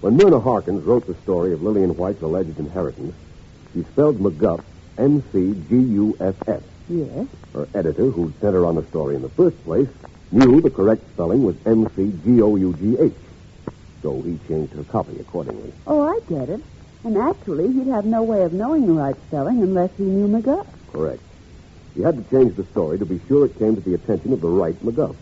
When 0.00 0.16
Myrna 0.16 0.40
Harkins 0.40 0.84
wrote 0.84 1.06
the 1.06 1.14
story 1.22 1.52
of 1.52 1.62
Lillian 1.62 1.96
White's 1.96 2.22
alleged 2.22 2.58
inheritance, 2.58 3.14
she 3.72 3.82
spelled 3.84 4.18
McGuff 4.18 4.62
M-C-G-U-F-F. 4.98 6.62
Yes. 6.88 7.26
Her 7.52 7.68
editor, 7.74 8.10
who'd 8.10 8.38
sent 8.40 8.54
her 8.54 8.66
on 8.66 8.76
the 8.76 8.84
story 8.84 9.16
in 9.16 9.22
the 9.22 9.28
first 9.30 9.62
place, 9.64 9.88
knew 10.30 10.60
the 10.60 10.70
correct 10.70 11.02
spelling 11.12 11.42
was 11.42 11.56
M-C-G-O-U-G-H. 11.66 13.14
So 14.02 14.20
he 14.22 14.38
changed 14.46 14.74
her 14.74 14.84
copy 14.84 15.18
accordingly. 15.18 15.72
Oh, 15.86 16.02
I 16.02 16.20
get 16.28 16.48
it. 16.48 16.62
And 17.04 17.16
actually, 17.16 17.72
he'd 17.72 17.86
have 17.88 18.04
no 18.04 18.22
way 18.22 18.42
of 18.42 18.52
knowing 18.52 18.86
the 18.86 18.92
right 18.92 19.16
spelling 19.28 19.62
unless 19.62 19.90
he 19.96 20.04
knew 20.04 20.28
McGuff. 20.28 20.66
Correct. 20.92 21.22
He 21.94 22.02
had 22.02 22.16
to 22.16 22.30
change 22.30 22.56
the 22.56 22.64
story 22.64 22.98
to 22.98 23.06
be 23.06 23.20
sure 23.26 23.46
it 23.46 23.58
came 23.58 23.74
to 23.74 23.80
the 23.80 23.94
attention 23.94 24.32
of 24.32 24.40
the 24.40 24.48
right 24.48 24.76
McGuff. 24.84 25.16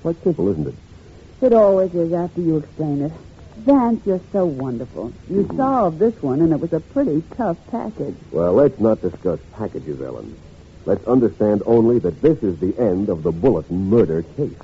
Quite 0.00 0.22
simple, 0.22 0.48
isn't 0.48 0.68
it? 0.68 0.74
It 1.42 1.52
always 1.52 1.94
is 1.94 2.12
after 2.12 2.40
you 2.40 2.56
explain 2.58 3.02
it. 3.02 3.12
Vance, 3.64 4.00
you're 4.06 4.20
so 4.32 4.46
wonderful. 4.46 5.12
You 5.28 5.42
Mhm. 5.44 5.56
solved 5.56 5.98
this 5.98 6.14
one, 6.22 6.40
and 6.40 6.52
it 6.52 6.60
was 6.60 6.72
a 6.72 6.80
pretty 6.80 7.22
tough 7.36 7.58
package. 7.70 8.14
Well, 8.32 8.54
let's 8.54 8.78
not 8.80 9.02
discuss 9.02 9.38
packages, 9.52 10.00
Ellen. 10.00 10.36
Let's 10.86 11.04
understand 11.06 11.62
only 11.66 11.98
that 11.98 12.22
this 12.22 12.38
is 12.42 12.58
the 12.58 12.74
end 12.78 13.10
of 13.10 13.22
the 13.22 13.32
Bulletin 13.32 13.90
murder 13.90 14.22
case. 14.22 14.56